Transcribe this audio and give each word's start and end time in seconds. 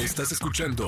Estás 0.00 0.32
escuchando 0.32 0.86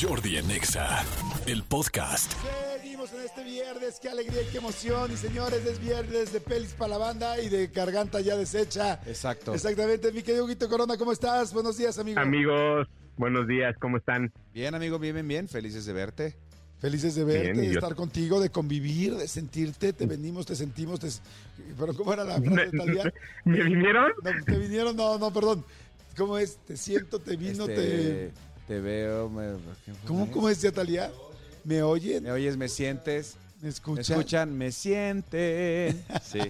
Jordi 0.00 0.36
en 0.36 0.50
Exa, 0.50 1.04
el 1.46 1.62
podcast. 1.64 2.32
Seguimos 2.80 3.12
en 3.12 3.20
este 3.22 3.42
viernes, 3.42 3.98
qué 4.00 4.08
alegría 4.08 4.42
y 4.42 4.46
qué 4.46 4.58
emoción. 4.58 5.10
Y 5.12 5.16
señores, 5.16 5.64
es 5.66 5.80
viernes 5.80 6.32
de 6.32 6.40
pelis 6.40 6.72
para 6.74 6.90
la 6.90 6.98
banda 6.98 7.40
y 7.40 7.48
de 7.48 7.66
garganta 7.68 8.20
ya 8.20 8.36
deshecha. 8.36 9.00
Exacto. 9.06 9.54
Exactamente. 9.54 10.12
Mi 10.12 10.22
querido 10.22 10.44
Huguito 10.44 10.68
Corona, 10.68 10.96
¿cómo 10.96 11.12
estás? 11.12 11.52
Buenos 11.52 11.76
días, 11.76 11.98
amigo. 11.98 12.20
Amigos, 12.20 12.86
buenos 13.16 13.48
días, 13.48 13.74
¿cómo 13.80 13.96
están? 13.96 14.32
Bien, 14.54 14.74
amigo, 14.74 14.98
bien, 14.98 15.14
bien, 15.14 15.28
bien. 15.28 15.48
Felices 15.48 15.84
de 15.84 15.92
verte. 15.92 16.36
Felices 16.78 17.14
de 17.14 17.24
verte, 17.24 17.52
Bien, 17.52 17.56
de 17.58 17.66
yo- 17.74 17.78
estar 17.78 17.94
contigo, 17.94 18.40
de 18.40 18.50
convivir, 18.50 19.14
de 19.16 19.28
sentirte. 19.28 19.92
Te 19.92 20.06
venimos, 20.06 20.46
te 20.46 20.54
sentimos. 20.56 20.98
Te... 21.00 21.08
Pero 21.78 21.94
¿cómo 21.94 22.12
era 22.12 22.24
la 22.24 22.40
frase 22.40 22.70
de 22.70 22.78
Talía? 22.78 23.12
¿Me 23.44 23.62
vinieron? 23.62 24.10
No, 24.22 24.30
te 24.44 24.58
vinieron, 24.58 24.96
no, 24.96 25.16
no, 25.18 25.32
perdón. 25.32 25.64
¿Cómo 26.16 26.38
es? 26.38 26.56
Te 26.66 26.76
siento, 26.76 27.18
te 27.20 27.36
vino, 27.36 27.64
Este, 27.66 27.74
te... 27.74 28.32
te 28.72 28.80
veo. 28.80 29.28
Me, 29.28 29.52
¿Cómo, 30.06 30.30
¿Cómo 30.30 30.48
decía 30.48 30.72
Talía? 30.72 31.10
¿Me 31.64 31.82
oyen? 31.82 32.22
¿Me 32.24 32.32
oyes? 32.32 32.56
¿Me 32.56 32.68
sientes? 32.68 33.36
¿Me 33.60 33.64
¿Me 33.64 33.68
escuchan? 33.68 34.00
escuchan? 34.18 34.56
¿Me 34.58 34.72
sienten? 34.72 36.02
Sí. 36.22 36.40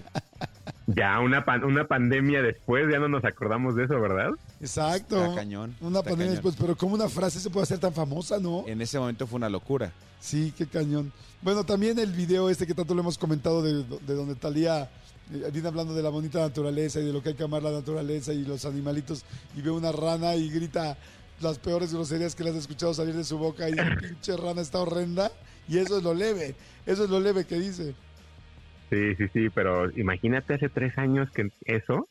Ya, 0.87 1.19
una, 1.21 1.45
pan- 1.45 1.65
una 1.65 1.87
pandemia 1.87 2.43
después, 2.43 2.85
ya 2.91 2.99
no 2.99 3.09
nos 3.09 3.25
acordamos 3.25 3.75
de 3.75 3.85
eso, 3.85 4.01
¿verdad? 4.01 4.31
Exacto. 4.61 5.21
Está 5.23 5.35
cañón, 5.37 5.75
Una 5.81 5.99
está 5.99 6.11
pandemia 6.11 6.27
cañón. 6.27 6.35
después, 6.35 6.55
pero 6.59 6.77
¿cómo 6.77 6.95
una 6.95 7.09
frase 7.09 7.41
se 7.41 7.51
puede 7.51 7.65
hacer 7.65 7.79
tan 7.81 7.93
famosa, 7.93 8.39
no? 8.39 8.65
En 8.67 8.81
ese 8.81 8.99
momento 8.99 9.27
fue 9.27 9.37
una 9.39 9.49
locura. 9.49 9.93
Sí, 10.21 10.53
qué 10.57 10.67
cañón. 10.67 11.13
Bueno, 11.41 11.65
también 11.65 11.99
el 11.99 12.13
video 12.13 12.49
este 12.51 12.67
que 12.67 12.75
tanto 12.75 12.95
lo 12.95 13.01
hemos 13.01 13.19
comentado 13.19 13.63
de, 13.63 13.83
de 13.85 14.15
donde 14.15 14.35
Talía 14.37 14.89
eh, 15.33 15.51
viene 15.53 15.69
hablando 15.69 15.95
de 15.95 16.03
la 16.03 16.11
bonita 16.11 16.39
naturaleza 16.41 17.01
y 17.01 17.07
de 17.07 17.13
lo 17.13 17.23
que 17.23 17.31
hay 17.31 17.35
que 17.35 17.43
amar 17.45 17.63
la 17.63 17.73
naturaleza 17.73 18.33
y 18.33 18.45
los 18.45 18.65
animalitos 18.65 19.25
y 19.57 19.63
ve 19.63 19.71
una 19.71 19.91
rana 19.93 20.35
y 20.37 20.49
grita 20.51 20.97
las 21.41 21.59
peores 21.59 21.93
groserías 21.93 22.35
que 22.35 22.45
le 22.45 22.51
has 22.51 22.57
escuchado 22.57 22.95
salir 22.95 23.15
de 23.15 23.25
su 23.25 23.39
boca 23.39 23.69
y 23.69 23.73
dice, 23.73 23.85
pinche 24.01 24.37
rana 24.37 24.61
está 24.61 24.81
horrenda 24.81 25.31
y 25.69 25.79
eso 25.79 25.99
es 25.99 26.05
lo 26.05 26.15
leve, 26.15 26.55
eso 26.87 27.05
es 27.05 27.11
lo 27.11 27.21
leve 27.21 27.45
que 27.45 27.59
dice. 27.59 27.95
Sí, 28.91 29.15
sí, 29.17 29.25
sí, 29.33 29.49
pero 29.49 29.91
imagínate 29.99 30.55
hace 30.55 30.69
tres 30.69 30.99
años 30.99 31.31
que 31.31 31.51
eso, 31.65 32.09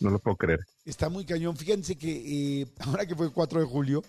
no 0.00 0.10
lo 0.10 0.18
puedo 0.18 0.36
creer. 0.36 0.60
Está 0.84 1.08
muy 1.08 1.24
cañón. 1.24 1.56
Fíjense 1.56 1.96
que 1.96 2.62
eh, 2.62 2.66
ahora 2.80 3.06
que 3.06 3.14
fue 3.14 3.30
4 3.30 3.60
de 3.60 3.66
julio, 3.66 4.02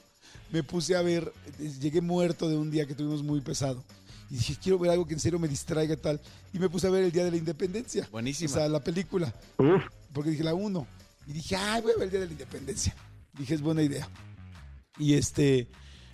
me 0.51 0.63
puse 0.63 0.95
a 0.95 1.01
ver, 1.01 1.31
llegué 1.79 2.01
muerto 2.01 2.49
de 2.49 2.57
un 2.57 2.71
día 2.71 2.87
que 2.87 2.95
tuvimos 2.95 3.21
muy 3.21 3.41
pesado. 3.41 3.83
Y 4.31 4.35
dije, 4.35 4.55
quiero 4.61 4.79
ver 4.79 4.91
algo 4.91 5.05
que 5.05 5.13
en 5.13 5.19
serio 5.19 5.39
me 5.39 5.47
distraiga 5.47 5.93
y 5.93 5.97
tal. 5.97 6.19
Y 6.53 6.59
me 6.59 6.69
puse 6.69 6.87
a 6.87 6.89
ver 6.89 7.03
el 7.03 7.11
Día 7.11 7.25
de 7.25 7.31
la 7.31 7.37
Independencia. 7.37 8.07
Buenísima. 8.11 8.49
O 8.49 8.53
sea, 8.53 8.69
la 8.69 8.81
película. 8.81 9.33
Uf, 9.57 9.83
Porque 10.13 10.29
dije 10.29 10.43
la 10.43 10.53
1. 10.53 10.87
Y 11.27 11.33
dije, 11.33 11.57
ay, 11.57 11.81
voy 11.81 11.91
a 11.91 11.95
ver 11.95 12.05
el 12.05 12.11
Día 12.11 12.19
de 12.21 12.25
la 12.27 12.31
Independencia. 12.31 12.95
Dije, 13.37 13.55
es 13.55 13.61
buena 13.61 13.83
idea. 13.83 14.07
Y 14.99 15.13
este, 15.13 15.67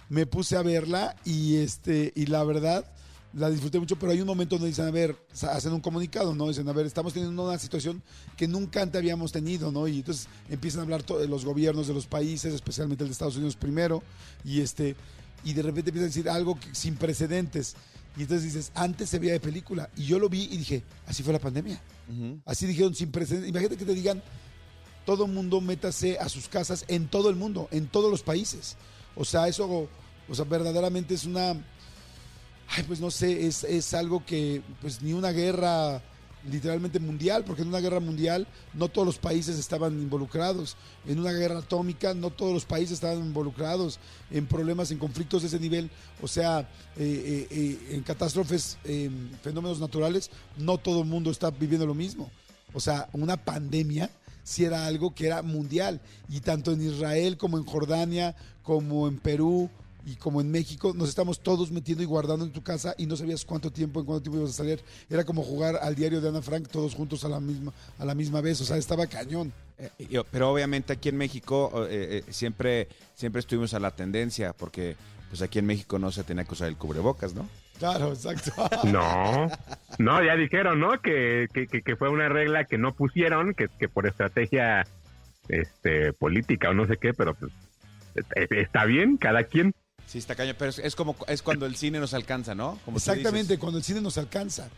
me 0.10 0.26
puse 0.26 0.56
a 0.56 0.62
verla 0.62 1.16
y 1.26 1.56
este, 1.58 2.14
y 2.16 2.28
la 2.28 2.44
verdad, 2.44 2.86
la 3.34 3.50
disfruté 3.50 3.80
mucho, 3.80 3.98
pero 4.00 4.12
hay 4.12 4.22
un 4.22 4.28
momento 4.28 4.56
donde 4.56 4.70
dicen, 4.70 4.86
a 4.86 4.92
ver, 4.92 5.16
hacen 5.52 5.74
un 5.74 5.82
comunicado, 5.82 6.34
¿no? 6.34 6.48
Dicen, 6.48 6.68
a 6.70 6.74
ver, 6.74 6.86
estamos 6.86 7.14
teniendo 7.14 7.46
una 7.48 7.60
situación 7.60 8.02
que 8.36 8.48
nunca 8.48 8.82
antes 8.82 8.98
habíamos 9.00 9.32
tenido, 9.32 9.72
¿no? 9.72 9.88
Y 9.88 9.98
entonces 9.98 10.28
empiezan 10.50 10.80
a 10.80 10.84
hablar 10.84 11.06
de 11.06 11.28
los 11.28 11.44
gobiernos 11.46 11.88
de 11.88 11.94
los 11.94 12.08
países, 12.08 12.54
especialmente 12.54 13.04
el 13.04 13.10
de 13.10 13.14
Estados 13.14 13.36
Unidos 13.36 13.56
primero, 13.56 14.02
y 14.44 14.62
este, 14.62 14.96
y 15.44 15.54
de 15.54 15.62
repente 15.62 15.90
empiezan 15.90 16.06
a 16.06 16.14
decir 16.14 16.30
algo 16.30 16.60
que- 16.60 16.74
sin 16.74 16.96
precedentes. 16.96 17.76
Y 18.16 18.22
entonces 18.22 18.46
dices, 18.46 18.72
antes 18.74 19.10
se 19.10 19.20
veía 19.20 19.34
de 19.34 19.40
película. 19.40 19.90
Y 19.96 20.06
yo 20.06 20.18
lo 20.18 20.30
vi 20.30 20.46
y 20.52 20.58
dije, 20.58 20.82
así 21.06 21.22
fue 21.22 21.34
la 21.34 21.40
pandemia. 21.40 21.80
Así 22.46 22.66
dijeron 22.66 22.96
sin 22.96 23.12
precedentes. 23.12 23.50
Imagínate 23.50 23.78
que 23.78 23.86
te 23.86 23.94
digan, 23.94 24.24
todo 25.08 25.26
mundo 25.26 25.62
métase 25.62 26.20
a 26.20 26.28
sus 26.28 26.50
casas 26.50 26.84
en 26.90 27.08
todo 27.08 27.30
el 27.30 27.38
mundo, 27.38 27.70
en 27.72 27.88
todos 27.88 28.12
los 28.12 28.24
países. 28.24 28.76
O 29.16 29.24
sea, 29.24 29.48
eso, 29.48 29.88
o 30.28 30.36
sea, 30.36 30.44
verdaderamente 30.44 31.14
es 31.14 31.24
una, 31.24 31.52
ay, 32.68 32.84
pues 32.86 33.00
no 33.00 33.10
sé, 33.10 33.48
es, 33.48 33.64
es 33.64 33.94
algo 33.94 34.26
que, 34.26 34.62
pues 34.82 35.02
ni 35.02 35.14
una 35.14 35.32
guerra 35.32 36.02
literalmente 36.52 37.00
mundial, 37.00 37.46
porque 37.46 37.62
en 37.62 37.70
una 37.70 37.80
guerra 37.80 38.02
mundial 38.02 38.48
no 38.74 38.90
todos 38.90 39.06
los 39.08 39.18
países 39.18 39.58
estaban 39.58 39.94
involucrados. 39.94 40.76
En 41.08 41.20
una 41.20 41.32
guerra 41.32 41.60
atómica 41.60 42.14
no 42.14 42.30
todos 42.30 42.54
los 42.54 42.66
países 42.66 42.96
estaban 42.96 43.20
involucrados. 43.20 44.00
En 44.30 44.46
problemas, 44.46 44.92
en 44.92 44.98
conflictos 44.98 45.42
de 45.42 45.48
ese 45.48 45.60
nivel, 45.62 45.90
o 46.22 46.28
sea, 46.28 46.68
eh, 46.98 47.48
eh, 47.48 47.48
eh, 47.50 47.96
en 47.96 48.04
catástrofes, 48.04 48.78
en 48.84 49.32
fenómenos 49.42 49.80
naturales, 49.80 50.32
no 50.58 50.78
todo 50.78 51.00
el 51.04 51.08
mundo 51.08 51.32
está 51.32 51.50
viviendo 51.50 51.86
lo 51.86 51.96
mismo. 51.96 52.30
O 52.74 52.82
sea, 52.82 53.08
una 53.14 53.38
pandemia 53.38 54.10
si 54.48 54.64
era 54.64 54.86
algo 54.86 55.14
que 55.14 55.28
era 55.28 55.42
mundial. 55.42 56.00
Y 56.30 56.40
tanto 56.40 56.72
en 56.72 56.82
Israel 56.82 57.36
como 57.36 57.58
en 57.58 57.66
Jordania, 57.66 58.34
como 58.64 59.10
en 59.10 59.18
Perú 59.18 59.70
y 60.06 60.16
como 60.16 60.40
en 60.40 60.50
México, 60.50 60.94
nos 60.96 61.10
estamos 61.10 61.42
todos 61.42 61.70
metiendo 61.70 62.02
y 62.02 62.06
guardando 62.06 62.46
en 62.46 62.54
tu 62.54 62.64
casa 62.64 62.96
y 62.98 63.08
no 63.08 63.18
sabías 63.18 63.44
cuánto 63.44 63.74
tiempo, 63.74 64.00
en 64.00 64.06
cuánto 64.06 64.24
tiempo 64.24 64.40
ibas 64.40 64.52
a 64.52 64.54
salir. 64.54 64.82
Era 65.10 65.26
como 65.26 65.44
jugar 65.44 65.78
al 65.82 65.96
diario 65.96 66.22
de 66.22 66.30
Ana 66.30 66.42
Frank 66.42 66.70
todos 66.70 66.96
juntos 66.96 67.26
a 67.26 67.30
la 67.30 67.42
misma, 67.42 67.74
a 68.00 68.06
la 68.06 68.16
misma 68.16 68.40
vez. 68.40 68.62
O 68.62 68.64
sea, 68.64 68.78
estaba 68.78 69.06
cañón. 69.06 69.52
Eh, 69.78 70.24
pero 70.32 70.50
obviamente 70.50 70.94
aquí 70.94 71.10
en 71.10 71.18
México 71.18 71.86
eh, 71.90 72.24
eh, 72.26 72.32
siempre, 72.32 72.88
siempre 73.16 73.42
estuvimos 73.42 73.74
a 73.74 73.80
la 73.80 73.92
tendencia, 73.92 74.54
porque 74.54 74.96
pues 75.28 75.42
aquí 75.42 75.60
en 75.60 75.66
México 75.66 76.00
no 76.00 76.10
se 76.14 76.24
tenía 76.24 76.46
que 76.46 76.54
usar 76.54 76.70
el 76.70 76.78
cubrebocas, 76.78 77.34
¿no? 77.34 77.50
Claro, 77.80 78.10
exacto. 78.14 78.52
no, 78.86 79.48
no, 80.00 80.24
ya 80.24 80.36
dijeron, 80.36 80.80
¿no? 80.80 81.00
Que, 81.02 81.48
que, 81.54 81.68
que- 81.68 81.82
que 81.82 81.96
fue 81.96 82.10
una 82.10 82.30
regla 82.30 82.66
que 82.66 82.78
no 82.78 82.94
pusieron, 82.94 83.54
que, 83.54 83.68
que 83.80 83.88
por 83.90 84.08
estrategia 84.08 84.86
este, 85.48 86.14
política 86.14 86.70
o 86.70 86.74
no 86.74 86.86
sé 86.88 86.98
qué, 86.98 87.14
pero 87.14 87.34
pues 87.36 87.52
eh, 88.36 88.48
está 88.52 88.86
bien, 88.86 89.18
cada 89.18 89.44
quien. 89.44 89.74
Sí, 90.06 90.18
está 90.20 90.36
cañón, 90.36 90.56
pero 90.58 90.72
es, 90.72 90.96
como 90.96 91.16
es 91.28 91.42
cuando 91.42 91.66
el 91.66 91.76
cine 91.76 92.00
nos 92.00 92.14
alcanza, 92.14 92.56
¿no? 92.56 92.80
Como 92.86 92.98
Exactamente, 92.98 93.40
dices. 93.54 93.60
cuando 93.60 93.78
el 93.78 93.84
cine 93.84 94.02
nos 94.02 94.18
alcanza. 94.18 94.70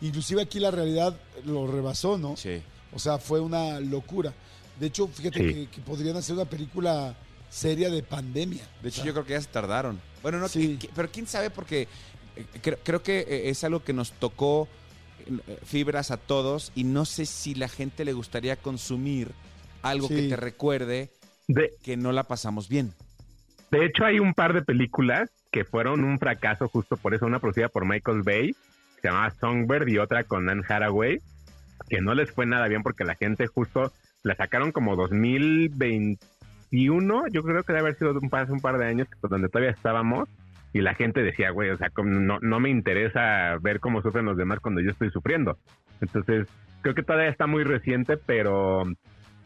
Inclusive 0.00 0.42
aquí 0.42 0.60
la 0.60 0.70
realidad 0.70 1.16
lo 1.44 1.66
rebasó, 1.66 2.18
¿no? 2.18 2.36
Sí. 2.36 2.62
O 2.92 2.98
sea, 2.98 3.18
fue 3.18 3.40
una 3.40 3.80
locura. 3.80 4.32
De 4.78 4.86
hecho, 4.86 5.08
fíjate 5.08 5.38
Sí. 5.40 5.54
que, 5.54 5.66
que 5.70 5.80
podrían 5.80 6.16
hacer 6.16 6.34
una 6.36 6.44
película 6.44 7.14
seria 7.50 7.90
de 7.90 8.02
pandemia. 8.02 8.62
De 8.82 8.88
hecho, 8.90 9.00
O 9.00 9.04
sea, 9.04 9.06
yo 9.06 9.12
creo 9.14 9.24
que 9.24 9.32
ya 9.32 9.40
se 9.40 9.48
tardaron. 9.48 10.00
Bueno, 10.22 10.38
no, 10.38 10.48
Sí. 10.48 10.76
que- 10.78 10.86
que- 10.86 10.92
pero 10.94 11.08
quién 11.10 11.26
sabe 11.26 11.50
porque 11.50 11.82
eh, 11.82 11.88
creo, 12.62 12.78
creo 12.82 13.02
que 13.02 13.20
eh, 13.20 13.50
es 13.50 13.64
algo 13.64 13.82
que 13.82 13.92
nos 13.92 14.12
tocó 14.12 14.68
eh, 15.26 15.58
fibras 15.64 16.10
a 16.10 16.16
todos 16.16 16.72
y 16.74 16.84
no 16.84 17.04
sé 17.04 17.26
si 17.26 17.54
la 17.54 17.68
gente 17.68 18.04
le 18.04 18.12
gustaría 18.12 18.56
consumir 18.56 19.30
algo 19.82 20.08
que 20.08 20.28
te 20.28 20.36
recuerde 20.36 21.10
De, 21.48 21.74
que 21.82 21.96
no 21.96 22.12
la 22.12 22.24
pasamos 22.24 22.68
bien. 22.68 22.92
De 23.70 23.84
hecho, 23.84 24.04
hay 24.04 24.18
un 24.20 24.34
par 24.34 24.52
de 24.52 24.62
películas 24.62 25.30
que 25.50 25.64
fueron 25.64 26.04
un 26.04 26.18
fracaso 26.18 26.68
justo 26.68 26.96
por 26.96 27.14
eso, 27.14 27.26
una 27.26 27.40
producida 27.40 27.68
por 27.68 27.86
Michael 27.86 28.22
Bay, 28.22 28.52
que 28.52 29.00
se 29.02 29.08
llamaba 29.08 29.30
Songbird 29.30 29.88
y 29.88 29.98
otra 29.98 30.22
con 30.24 30.48
Anne 30.48 30.62
Hathaway, 30.68 31.20
que 31.88 32.00
no 32.00 32.14
les 32.14 32.30
fue 32.30 32.46
nada 32.46 32.68
bien 32.68 32.82
porque 32.82 33.04
la 33.04 33.16
gente 33.16 33.48
justo 33.48 33.92
la 34.22 34.36
sacaron 34.36 34.72
como 34.72 34.96
2021, 34.96 37.28
yo 37.28 37.42
creo 37.42 37.62
que 37.64 37.72
debe 37.72 37.80
haber 37.80 37.98
sido 37.98 38.12
un 38.20 38.30
par, 38.30 38.44
hace 38.44 38.52
un 38.52 38.60
par 38.60 38.78
de 38.78 38.86
años, 38.86 39.08
donde 39.22 39.48
todavía 39.48 39.72
estábamos, 39.72 40.28
y 40.76 40.80
la 40.82 40.94
gente 40.94 41.22
decía, 41.22 41.50
güey, 41.50 41.70
o 41.70 41.78
sea, 41.78 41.90
como 41.90 42.10
no, 42.10 42.38
no 42.40 42.60
me 42.60 42.68
interesa 42.70 43.56
ver 43.60 43.80
cómo 43.80 44.02
sufren 44.02 44.24
los 44.26 44.36
demás 44.36 44.60
cuando 44.60 44.80
yo 44.80 44.90
estoy 44.90 45.10
sufriendo. 45.10 45.58
Entonces, 46.00 46.46
creo 46.82 46.94
que 46.94 47.02
todavía 47.02 47.30
está 47.30 47.46
muy 47.46 47.64
reciente, 47.64 48.16
pero... 48.16 48.84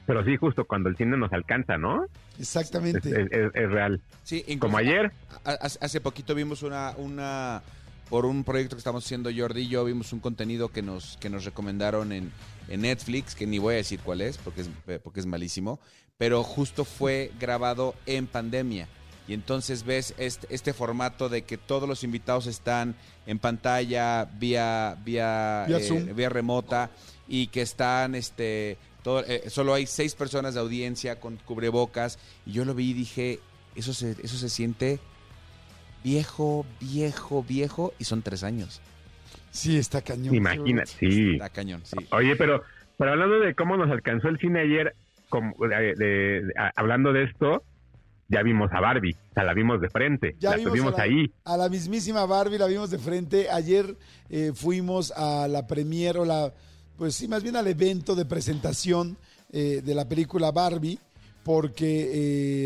Pero 0.06 0.24
sí, 0.24 0.36
justo 0.36 0.64
cuando 0.64 0.88
el 0.88 0.96
cine 0.96 1.16
nos 1.16 1.32
alcanza, 1.32 1.76
¿no? 1.78 2.04
Exactamente. 2.40 3.08
es- 3.10 3.30
es- 3.30 3.50
es 3.54 3.70
real. 3.70 4.00
Sí, 4.24 4.38
incluso 4.48 4.60
Como 4.60 4.78
ayer. 4.78 5.12
hace 5.44 6.00
poquito 6.00 6.34
vimos 6.34 6.64
una, 6.64 6.94
una, 6.96 7.62
por 8.08 8.26
un 8.26 8.42
proyecto 8.42 8.74
que 8.74 8.78
estamos 8.80 9.04
haciendo 9.04 9.30
Jordi 9.36 9.60
y 9.62 9.68
yo, 9.68 9.84
vimos 9.84 10.12
un 10.12 10.18
contenido 10.18 10.68
que 10.70 10.82
nos, 10.82 11.16
que 11.18 11.30
nos 11.30 11.44
recomendaron 11.44 12.10
en, 12.10 12.32
en 12.68 12.80
Netflix, 12.80 13.36
que 13.36 13.46
ni 13.46 13.58
voy 13.60 13.74
a 13.74 13.76
decir 13.76 14.00
cuál 14.02 14.20
es, 14.22 14.36
porque 14.38 14.62
es, 14.62 14.70
porque 15.04 15.20
es 15.20 15.26
malísimo, 15.26 15.78
pero 16.18 16.42
justo 16.42 16.84
fue 16.84 17.30
grabado 17.38 17.94
en 18.06 18.26
pandemia. 18.26 18.88
Y 19.30 19.34
entonces 19.34 19.84
ves 19.84 20.12
este, 20.18 20.52
este 20.52 20.72
formato 20.72 21.28
de 21.28 21.42
que 21.42 21.56
todos 21.56 21.88
los 21.88 22.02
invitados 22.02 22.48
están 22.48 22.96
en 23.26 23.38
pantalla 23.38 24.24
vía, 24.24 24.96
vía, 25.04 25.66
Vía 25.68 25.76
eh, 25.76 25.82
Zoom. 25.84 26.16
vía 26.16 26.28
remota 26.28 26.90
y 27.28 27.46
que 27.46 27.62
están 27.62 28.16
este 28.16 28.76
todo, 29.04 29.22
eh, 29.24 29.44
solo 29.48 29.72
hay 29.74 29.86
seis 29.86 30.16
personas 30.16 30.54
de 30.54 30.60
audiencia 30.60 31.20
con 31.20 31.36
cubrebocas 31.36 32.18
y 32.44 32.50
yo 32.54 32.64
lo 32.64 32.74
vi 32.74 32.90
y 32.90 32.92
dije 32.92 33.38
eso 33.76 33.94
se 33.94 34.16
eso 34.20 34.36
se 34.36 34.48
siente 34.48 34.98
viejo 36.02 36.66
viejo 36.80 37.44
viejo 37.44 37.92
y 38.00 38.04
son 38.04 38.22
tres 38.22 38.42
años 38.42 38.80
Sí, 39.52 39.78
está 39.78 40.00
cañón. 40.02 40.34
Imagínate, 40.34 40.90
sí. 40.98 41.32
está 41.34 41.48
cañón 41.50 41.82
sí 41.84 41.96
Oye, 42.10 42.34
pero, 42.36 42.62
pero 42.98 43.12
hablando 43.12 43.38
de 43.40 43.54
cómo 43.54 43.76
nos 43.76 43.90
alcanzó 43.90 44.28
el 44.28 44.38
cine 44.38 44.60
ayer, 44.60 44.94
como, 45.28 45.54
de- 45.68 45.94
de- 45.94 46.42
de- 46.42 46.52
a- 46.58 46.72
hablando 46.76 47.12
de 47.12 47.24
esto, 47.24 47.62
ya 48.30 48.42
vimos 48.42 48.70
a 48.72 48.80
Barbie, 48.80 49.16
o 49.30 49.34
sea, 49.34 49.42
la 49.44 49.52
vimos 49.54 49.80
de 49.80 49.90
frente, 49.90 50.36
Ya 50.38 50.50
la 50.50 50.56
vimos 50.56 50.70
tuvimos 50.72 50.94
a 50.94 50.98
la, 50.98 51.02
ahí. 51.02 51.32
a 51.44 51.56
la 51.56 51.68
mismísima 51.68 52.24
Barbie, 52.26 52.58
la 52.58 52.66
vimos 52.66 52.90
de 52.90 52.98
frente. 52.98 53.50
Ayer 53.50 53.96
eh, 54.30 54.52
fuimos 54.54 55.10
a 55.16 55.48
la 55.48 55.66
premier 55.66 56.16
o 56.16 56.24
la, 56.24 56.52
pues 56.96 57.16
sí, 57.16 57.26
más 57.26 57.42
bien 57.42 57.56
al 57.56 57.66
evento 57.66 58.14
de 58.14 58.24
presentación 58.24 59.16
eh, 59.52 59.82
de 59.84 59.94
la 59.94 60.08
película 60.08 60.52
Barbie, 60.52 60.98
porque 61.42 62.10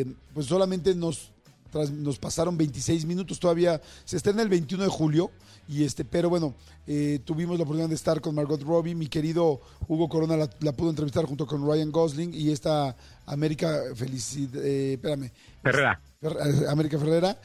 eh, 0.00 0.06
pues 0.34 0.46
solamente 0.46 0.94
nos 0.94 1.32
tras- 1.74 1.90
nos 1.90 2.18
pasaron 2.18 2.56
26 2.56 3.04
minutos, 3.04 3.40
todavía 3.40 3.80
se 4.04 4.16
estrena 4.16 4.42
el 4.42 4.48
21 4.48 4.84
de 4.84 4.90
julio, 4.90 5.30
y 5.68 5.82
este, 5.84 6.04
pero 6.04 6.28
bueno, 6.30 6.54
eh, 6.86 7.20
tuvimos 7.24 7.56
la 7.58 7.64
oportunidad 7.64 7.88
de 7.88 7.94
estar 7.94 8.20
con 8.20 8.34
Margot 8.34 8.62
Robbie, 8.62 8.94
mi 8.94 9.06
querido 9.08 9.60
Hugo 9.88 10.08
Corona 10.08 10.36
la, 10.36 10.48
la 10.60 10.72
pudo 10.72 10.90
entrevistar 10.90 11.24
junto 11.24 11.46
con 11.46 11.66
Ryan 11.66 11.90
Gosling 11.90 12.32
y 12.34 12.50
esta 12.50 12.94
América 13.26 13.80
Felicidad, 13.94 14.62
eh, 14.64 14.92
espérame, 14.94 15.30
Ferrera. 15.62 16.00
Fer- 16.22 16.64
eh, 16.64 16.68
América 16.68 16.98
Ferrera. 16.98 17.38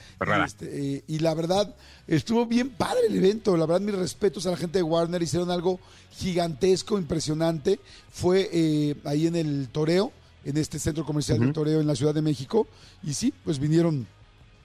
Este, 0.46 0.96
eh, 0.96 1.04
y 1.08 1.20
la 1.20 1.34
verdad, 1.34 1.74
estuvo 2.08 2.46
bien 2.46 2.70
padre 2.70 3.08
el 3.08 3.16
evento. 3.16 3.56
La 3.58 3.66
verdad, 3.66 3.82
mis 3.82 3.96
respetos 3.96 4.46
a 4.46 4.52
la 4.52 4.58
gente 4.58 4.80
de 4.80 4.84
Warner. 4.84 5.22
Hicieron 5.22 5.50
algo 5.52 5.80
gigantesco, 6.12 6.98
impresionante. 6.98 7.80
Fue 8.12 8.50
eh, 8.52 8.96
ahí 9.06 9.28
en 9.28 9.36
el 9.38 9.70
Toreo, 9.72 10.12
en 10.46 10.58
este 10.58 10.80
centro 10.80 11.06
comercial 11.06 11.40
del 11.40 11.54
Toreo 11.54 11.80
en 11.82 11.88
la 11.88 11.96
Ciudad 11.96 12.14
de 12.14 12.22
México. 12.22 12.68
Y 13.04 13.14
sí, 13.14 13.34
pues 13.44 13.60
vinieron 13.60 14.06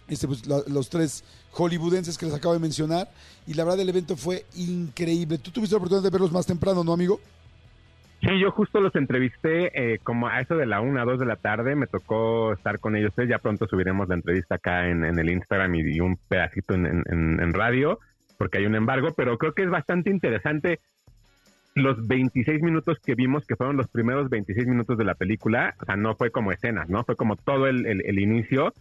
este, 0.08 0.26
pues, 0.26 0.46
los 0.46 0.88
tres 0.90 1.24
hollywoodenses 1.52 2.18
que 2.18 2.26
les 2.26 2.34
acabo 2.34 2.54
de 2.54 2.60
mencionar. 2.60 3.08
Y 3.46 3.54
la 3.54 3.64
verdad, 3.64 3.80
el 3.80 3.88
evento 3.88 4.16
fue 4.16 4.44
increíble. 4.56 5.38
Tú 5.38 5.50
tuviste 5.50 5.74
la 5.74 5.78
oportunidad 5.78 6.04
de 6.04 6.10
verlos 6.10 6.32
más 6.32 6.46
temprano, 6.46 6.84
¿no, 6.84 6.92
amigo? 6.92 7.20
Sí, 8.20 8.38
yo 8.38 8.50
justo 8.50 8.80
los 8.80 8.94
entrevisté 8.96 9.70
eh, 9.74 9.98
como 10.02 10.28
a 10.28 10.40
eso 10.40 10.56
de 10.56 10.64
la 10.64 10.80
una, 10.80 11.04
dos 11.04 11.18
de 11.18 11.26
la 11.26 11.36
tarde. 11.36 11.74
Me 11.74 11.86
tocó 11.86 12.52
estar 12.52 12.78
con 12.78 12.96
ellos. 12.96 13.12
Ya 13.28 13.38
pronto 13.38 13.66
subiremos 13.66 14.08
la 14.08 14.14
entrevista 14.14 14.56
acá 14.56 14.88
en, 14.88 15.04
el 15.04 15.30
Instagram 15.30 15.74
y, 15.74 16.00
un 16.00 16.16
pedacito 16.28 16.74
en, 16.74 17.52
radio, 17.52 17.98
porque 18.38 18.58
hay 18.58 18.66
un 18.66 18.76
embargo. 18.76 19.12
Pero 19.14 19.36
creo 19.36 19.52
que 19.52 19.64
es 19.64 19.70
bastante 19.70 20.10
interesante 20.10 20.80
los 21.74 22.06
26 22.06 22.62
minutos 22.62 22.98
que 23.04 23.14
vimos, 23.14 23.46
que 23.46 23.56
fueron 23.56 23.76
los 23.76 23.88
primeros 23.88 24.30
26 24.30 24.68
minutos 24.68 24.96
de 24.96 25.04
la 25.04 25.14
película. 25.14 25.74
O 25.82 25.84
sea, 25.84 25.96
no 25.96 26.14
fue 26.14 26.30
como 26.30 26.50
escenas, 26.50 26.88
¿no? 26.88 27.04
Fue 27.04 27.16
como 27.16 27.36
todo 27.36 27.66
el 27.66 28.18
inicio. 28.18 28.72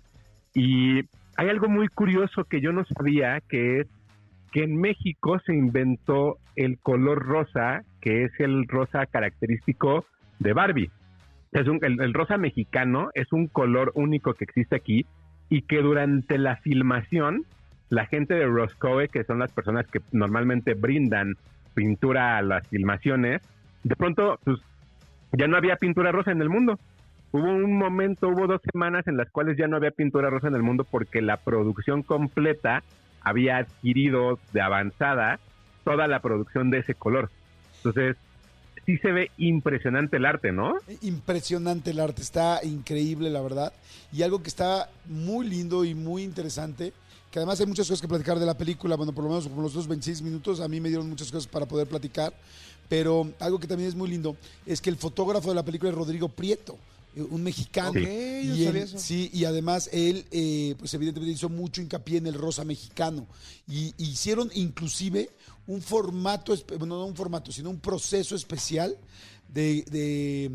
Y 0.53 1.01
hay 1.35 1.50
algo 1.50 1.67
muy 1.67 1.88
curioso 1.88 2.44
que 2.44 2.61
yo 2.61 2.71
no 2.71 2.83
sabía, 2.85 3.41
que 3.41 3.81
es 3.81 3.88
que 4.51 4.63
en 4.63 4.79
México 4.79 5.39
se 5.45 5.53
inventó 5.55 6.38
el 6.55 6.77
color 6.77 7.25
rosa, 7.25 7.81
que 8.01 8.23
es 8.25 8.31
el 8.39 8.67
rosa 8.67 9.07
característico 9.07 10.05
de 10.38 10.53
Barbie. 10.53 10.91
Es 11.53 11.67
un- 11.67 11.79
el, 11.81 12.13
rosa 12.13 12.38
mexicano 12.38 13.09
es 13.15 13.31
un 13.33 13.47
color 13.47 13.91
único 13.95 14.35
que 14.35 14.44
existe 14.44 14.75
aquí 14.75 15.05
y 15.50 15.63
que 15.63 15.81
durante 15.81 16.38
la 16.38 16.57
filmación, 16.57 17.45
la 17.89 18.06
gente 18.06 18.35
de 18.35 18.45
Roscoe, 18.45 19.07
que 19.07 19.23
son 19.23 19.39
las 19.39 19.51
personas 19.51 19.88
que 19.88 20.01
normalmente 20.11 20.75
brindan 20.75 21.35
pintura 21.73 22.38
a 22.38 22.41
las 22.44 22.67
filmaciones, 22.67 23.41
de 23.83 23.95
pronto 23.95 24.39
pues, 24.44 24.59
ya 25.31 25.47
no 25.47 25.57
había 25.57 25.77
pintura 25.77 26.11
rosa 26.11 26.31
en 26.31 26.41
el 26.41 26.49
mundo. 26.49 26.77
Hubo 27.33 27.51
un 27.51 27.80
momento, 27.80 28.30
hubo 28.30 28.45
dos 28.45 28.62
semanas 28.71 29.07
en 29.07 29.18
las 29.18 29.27
cuales 29.31 29.57
ya 29.57 29.68
no 29.68 29.77
había 29.77 29.89
pintura 29.89 30.30
rosa 30.30 30.50
en 30.50 30.53
el 30.53 30.62
mundo 30.62 30.83
porque 30.83 31.19
la 31.19 31.38
producción 31.38 32.03
completa 32.03 32.83
había 33.21 33.57
adquirido 33.57 34.38
de 34.53 34.62
avanzada 34.62 35.39
toda 35.83 36.06
la 36.06 36.19
producción 36.19 36.69
de 36.69 36.77
ese 36.77 36.94
color. 36.94 37.31
Entonces, 37.77 38.18
sí 38.85 39.00
se 39.00 39.12
ve 39.12 39.31
impresionante 39.39 40.18
el 40.18 40.25
arte, 40.25 40.51
¿no? 40.51 40.75
Impresionante 41.01 41.89
el 41.89 42.01
arte, 42.01 42.21
está 42.21 42.63
increíble 42.63 43.31
la 43.31 43.41
verdad. 43.41 43.74
Y 44.12 44.21
algo 44.21 44.44
que 44.44 44.50
está 44.50 44.91
muy 45.07 45.47
lindo 45.47 45.85
y 45.85 45.95
muy 45.95 46.21
interesante, 46.21 46.94
que 47.31 47.39
además 47.39 47.59
hay 47.59 47.65
muchas 47.65 47.88
cosas 47.88 48.00
que 48.00 48.07
platicar 48.07 48.38
de 48.38 48.45
la 48.45 48.56
película, 48.56 48.95
bueno, 48.95 49.12
por 49.12 49.24
lo 49.24 49.31
menos 49.31 49.47
por 49.47 49.63
los 49.63 49.74
dos 49.74 49.88
26 49.88 50.21
minutos 50.21 50.59
a 50.59 50.68
mí 50.68 50.80
me 50.80 50.89
dieron 50.89 51.09
muchas 51.09 51.31
cosas 51.31 51.47
para 51.47 51.65
poder 51.65 51.88
platicar, 51.88 52.31
pero 52.88 53.27
algo 53.39 53.59
que 53.59 53.65
también 53.65 53.89
es 53.89 53.95
muy 53.95 54.07
lindo 54.07 54.38
es 54.68 54.80
que 54.81 54.91
el 54.91 54.97
fotógrafo 54.97 55.50
de 55.50 55.56
la 55.56 55.65
película 55.65 55.89
es 55.89 55.97
Rodrigo 55.97 56.30
Prieto, 56.30 56.77
un 57.15 57.44
mexicano. 57.44 57.94
No 57.94 58.00
y 58.01 58.65
él- 58.65 58.75
eso. 58.77 58.98
sí, 59.00 59.30
y 59.33 59.45
además 59.45 59.89
él, 59.94 60.25
eh, 60.31 60.75
pues 60.80 60.94
evidentemente 60.94 61.33
hizo 61.33 61.50
mucho 61.50 61.81
hincapié 61.81 62.18
en 62.18 62.27
el 62.27 62.33
rosa 62.33 62.63
mexicano. 62.63 63.27
Y 63.68 63.94
hicieron 63.98 64.50
inclusive 64.54 65.30
un 65.68 65.81
formato, 65.81 66.56
bueno, 66.80 66.98
no 66.98 67.06
un 67.06 67.15
formato, 67.15 67.51
sino 67.51 67.69
un 67.69 67.80
proceso 67.80 68.36
especial 68.36 68.98
de, 69.48 69.83
de, 69.89 70.51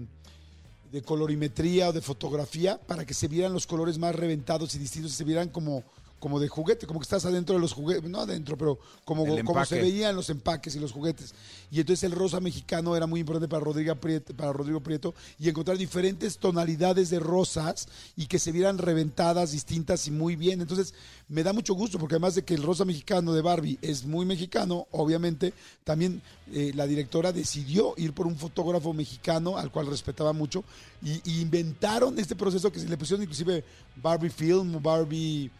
de 0.93 1.03
colorimetría 1.03 1.89
o 1.89 1.93
de 1.93 2.01
fotografía 2.03 2.79
para 2.79 3.07
que 3.07 3.15
se 3.15 3.29
vieran 3.29 3.53
los 3.53 3.67
colores 3.67 3.97
más 3.99 4.15
reventados 4.15 4.75
y 4.75 4.79
distintos 4.79 5.13
y 5.13 5.17
se 5.17 5.25
vieran 5.25 5.49
como, 5.49 5.85
como 6.19 6.41
de 6.41 6.49
juguete, 6.49 6.87
como 6.87 7.01
que 7.01 7.05
estás 7.05 7.25
adentro 7.25 7.55
de 7.55 7.61
los 7.61 7.73
juguetes, 7.73 8.09
no 8.11 8.21
adentro, 8.21 8.57
pero 8.57 8.79
como, 9.05 9.25
como 9.45 9.65
se 9.65 9.81
veían 9.81 10.17
los 10.17 10.31
empaques 10.31 10.75
y 10.75 10.81
los 10.81 10.93
juguetes. 10.93 11.35
Y 11.71 11.81
entonces 11.81 12.05
el 12.05 12.13
rosa 12.13 12.41
mexicano 12.41 12.97
era 12.97 13.07
muy 13.07 13.21
importante 13.21 13.49
para 13.49 13.65
Rodrigo 13.65 13.95
Prieto, 13.97 14.35
para 14.35 14.53
Rodrigo 14.53 14.81
Prieto 14.81 15.15
y 15.39 15.49
encontrar 15.49 15.79
diferentes 15.79 16.39
tonalidades 16.39 17.11
de 17.11 17.21
rosas 17.21 17.89
y 18.17 18.27
que 18.27 18.39
se 18.39 18.53
vieran 18.53 18.79
reventadas, 18.79 19.53
distintas 19.53 20.07
y 20.07 20.11
muy 20.11 20.35
bien. 20.35 20.61
Entonces 20.61 20.95
me 21.29 21.43
da 21.43 21.53
mucho 21.53 21.75
gusto 21.75 21.99
porque 21.99 22.15
además 22.15 22.35
de 22.35 22.43
que 22.43 22.55
el 22.55 22.63
rosa 22.63 22.85
mexicano 22.85 23.33
de 23.33 23.43
Barbie 23.43 23.79
es 23.83 24.05
muy 24.05 24.27
mexicano, 24.27 24.87
obviamente, 24.91 25.53
también 25.85 26.23
eh, 26.53 26.73
la 26.75 26.87
directora 26.87 27.33
decidió 27.33 27.95
ir 27.97 28.13
por 28.13 28.27
un 28.27 28.37
fotógrafo 28.37 28.93
mexicano 28.93 29.57
al 29.57 29.71
cual 29.71 29.87
respetaba 29.87 30.33
mucho 30.33 30.65
y, 31.03 31.21
y 31.31 31.41
inventaron 31.41 32.19
este 32.19 32.35
proceso 32.35 32.73
que 32.73 32.81
se 32.81 32.89
le 32.89 32.97
pusieron 32.97 33.23
inclusive 33.23 33.63
Barbie 33.97 34.31
Film 34.31 34.77
o 34.77 34.81
Barbie... 34.81 35.51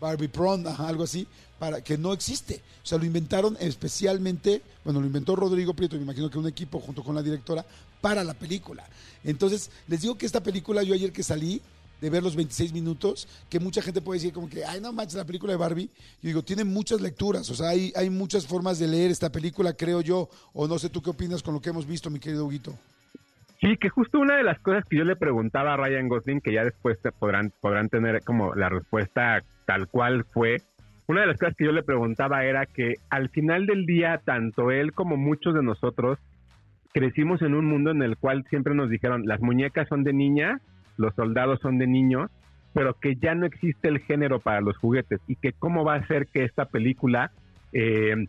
Barbitron. 0.00 0.66
Ajá, 0.66 0.88
algo 0.88 1.04
así, 1.04 1.26
para 1.58 1.82
que 1.82 1.96
no 1.96 2.12
existe. 2.12 2.62
O 2.82 2.86
sea, 2.86 2.98
lo 2.98 3.04
inventaron 3.04 3.56
especialmente, 3.60 4.62
bueno, 4.84 5.00
lo 5.00 5.06
inventó 5.06 5.36
Rodrigo 5.36 5.74
Prieto, 5.74 5.96
me 5.96 6.02
imagino 6.02 6.30
que 6.30 6.38
un 6.38 6.48
equipo 6.48 6.80
junto 6.80 7.02
con 7.04 7.14
la 7.14 7.22
directora, 7.22 7.64
para 8.00 8.24
la 8.24 8.34
película. 8.34 8.84
Entonces, 9.24 9.70
les 9.86 10.02
digo 10.02 10.18
que 10.18 10.26
esta 10.26 10.42
película, 10.42 10.82
yo 10.82 10.94
ayer 10.94 11.12
que 11.12 11.22
salí 11.22 11.62
de 12.00 12.10
ver 12.10 12.22
los 12.24 12.34
26 12.34 12.72
minutos, 12.72 13.28
que 13.48 13.60
mucha 13.60 13.80
gente 13.80 14.00
puede 14.00 14.18
decir 14.18 14.32
como 14.32 14.48
que, 14.48 14.64
ay, 14.64 14.80
no 14.80 14.92
manches, 14.92 15.14
la 15.14 15.24
película 15.24 15.52
de 15.52 15.56
Barbie, 15.56 15.88
yo 16.20 16.28
digo, 16.28 16.42
tiene 16.42 16.64
muchas 16.64 17.00
lecturas, 17.00 17.48
o 17.48 17.54
sea, 17.54 17.68
hay, 17.68 17.92
hay 17.94 18.10
muchas 18.10 18.44
formas 18.44 18.80
de 18.80 18.88
leer 18.88 19.12
esta 19.12 19.30
película, 19.30 19.72
creo 19.72 20.00
yo, 20.00 20.28
o 20.52 20.66
no 20.66 20.80
sé 20.80 20.88
tú 20.88 21.00
qué 21.00 21.10
opinas 21.10 21.44
con 21.44 21.54
lo 21.54 21.60
que 21.60 21.70
hemos 21.70 21.86
visto, 21.86 22.10
mi 22.10 22.18
querido 22.18 22.44
Huguito. 22.44 22.76
Sí, 23.62 23.76
que 23.76 23.88
justo 23.88 24.18
una 24.18 24.36
de 24.36 24.42
las 24.42 24.58
cosas 24.58 24.84
que 24.84 24.96
yo 24.96 25.04
le 25.04 25.14
preguntaba 25.14 25.74
a 25.74 25.76
Ryan 25.76 26.08
Gosling, 26.08 26.40
que 26.40 26.52
ya 26.52 26.64
después 26.64 26.98
podrán, 27.20 27.52
podrán 27.60 27.88
tener 27.88 28.20
como 28.24 28.56
la 28.56 28.68
respuesta 28.68 29.40
tal 29.66 29.86
cual 29.86 30.24
fue, 30.24 30.56
una 31.06 31.20
de 31.20 31.28
las 31.28 31.38
cosas 31.38 31.54
que 31.56 31.66
yo 31.66 31.72
le 31.72 31.84
preguntaba 31.84 32.44
era 32.44 32.66
que 32.66 32.94
al 33.08 33.28
final 33.28 33.66
del 33.66 33.86
día, 33.86 34.20
tanto 34.24 34.72
él 34.72 34.92
como 34.92 35.16
muchos 35.16 35.54
de 35.54 35.62
nosotros 35.62 36.18
crecimos 36.92 37.40
en 37.42 37.54
un 37.54 37.66
mundo 37.66 37.92
en 37.92 38.02
el 38.02 38.16
cual 38.16 38.44
siempre 38.50 38.74
nos 38.74 38.90
dijeron, 38.90 39.26
las 39.26 39.40
muñecas 39.40 39.86
son 39.88 40.02
de 40.02 40.12
niñas, 40.12 40.60
los 40.96 41.14
soldados 41.14 41.60
son 41.60 41.78
de 41.78 41.86
niños, 41.86 42.30
pero 42.74 42.94
que 42.94 43.14
ya 43.14 43.36
no 43.36 43.46
existe 43.46 43.86
el 43.86 44.00
género 44.00 44.40
para 44.40 44.60
los 44.60 44.76
juguetes 44.76 45.20
y 45.28 45.36
que 45.36 45.52
cómo 45.52 45.84
va 45.84 45.94
a 45.94 46.06
ser 46.08 46.26
que 46.26 46.44
esta 46.44 46.64
película 46.64 47.30
eh, 47.72 48.26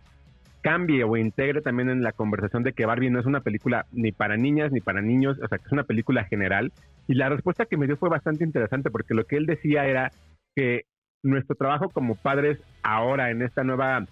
cambie 0.64 1.04
o 1.04 1.18
integre 1.18 1.62
también 1.62 1.90
en 1.90 2.02
la 2.02 2.14
conversación 2.14 2.64
de 2.64 2.74
que 2.74 2.86
Barbie 2.88 3.12
no 3.12 3.20
es 3.20 3.26
una 3.28 3.42
película 3.42 3.86
ni 3.92 4.12
para 4.12 4.38
niñas 4.38 4.72
ni 4.72 4.80
para 4.82 5.02
niños, 5.02 5.38
o 5.44 5.48
sea, 5.48 5.60
que 5.60 5.66
es 5.66 5.72
una 5.72 5.84
película 5.84 6.24
general. 6.24 6.72
Y 7.08 7.14
la 7.16 7.30
respuesta 7.30 7.66
que 7.66 7.78
me 7.78 7.86
dio 7.86 7.98
fue 7.98 8.10
bastante 8.10 8.44
interesante 8.44 8.90
porque 8.90 9.14
lo 9.14 9.26
que 9.26 9.36
él 9.38 9.46
decía 9.46 9.86
era 9.86 10.12
que 10.56 10.86
nuestro 11.22 11.56
trabajo 11.56 11.90
como 11.90 12.16
padres 12.16 12.58
ahora 12.82 13.30
en 13.30 13.42
esta 13.44 13.64
nueva 13.64 14.06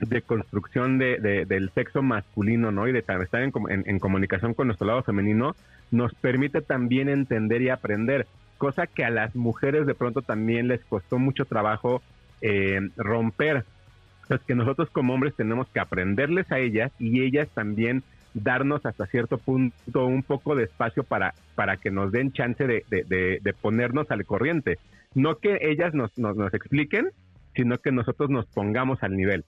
deconstrucción 0.00 0.98
de, 0.98 1.18
de- 1.18 1.46
del 1.46 1.70
sexo 1.70 2.02
masculino, 2.02 2.72
¿no? 2.72 2.88
Y 2.88 2.92
de 2.92 2.98
estar 2.98 3.20
en, 3.32 3.52
en 3.86 3.98
comunicación 4.00 4.54
con 4.54 4.66
nuestro 4.66 4.86
lado 4.86 5.02
femenino, 5.04 5.54
nos 5.92 6.12
permite 6.14 6.60
también 6.60 7.08
entender 7.08 7.62
y 7.62 7.68
aprender, 7.68 8.26
cosa 8.58 8.86
que 8.88 9.04
a 9.04 9.10
las 9.10 9.34
mujeres 9.36 9.86
de 9.86 9.94
pronto 9.94 10.22
también 10.22 10.66
les 10.68 10.84
costó 10.84 11.18
mucho 11.18 11.44
trabajo 11.44 12.02
eh, 12.40 12.80
romper. 12.96 13.64
Que 14.40 14.54
nosotros 14.54 14.88
como 14.90 15.14
hombres 15.14 15.34
tenemos 15.36 15.68
que 15.68 15.80
aprenderles 15.80 16.50
a 16.50 16.58
ellas 16.58 16.90
y 16.98 17.22
ellas 17.22 17.48
también 17.54 18.02
darnos 18.34 18.86
hasta 18.86 19.06
cierto 19.06 19.36
punto 19.38 20.06
un 20.06 20.22
poco 20.22 20.54
de 20.56 20.64
espacio 20.64 21.04
para, 21.04 21.34
para 21.54 21.76
que 21.76 21.90
nos 21.90 22.12
den 22.12 22.32
chance 22.32 22.66
de, 22.66 22.84
de- 22.88 23.04
de- 23.04 23.38
de 23.42 23.52
ponernos 23.52 24.10
al 24.10 24.24
corriente. 24.24 24.78
No 25.14 25.36
que 25.36 25.58
ellas 25.60 25.92
nos, 25.92 26.16
nos, 26.16 26.36
nos 26.36 26.54
expliquen, 26.54 27.10
sino 27.54 27.76
que 27.78 27.92
nosotros 27.92 28.30
nos 28.30 28.46
pongamos 28.46 29.02
al 29.02 29.16
nivel. 29.16 29.44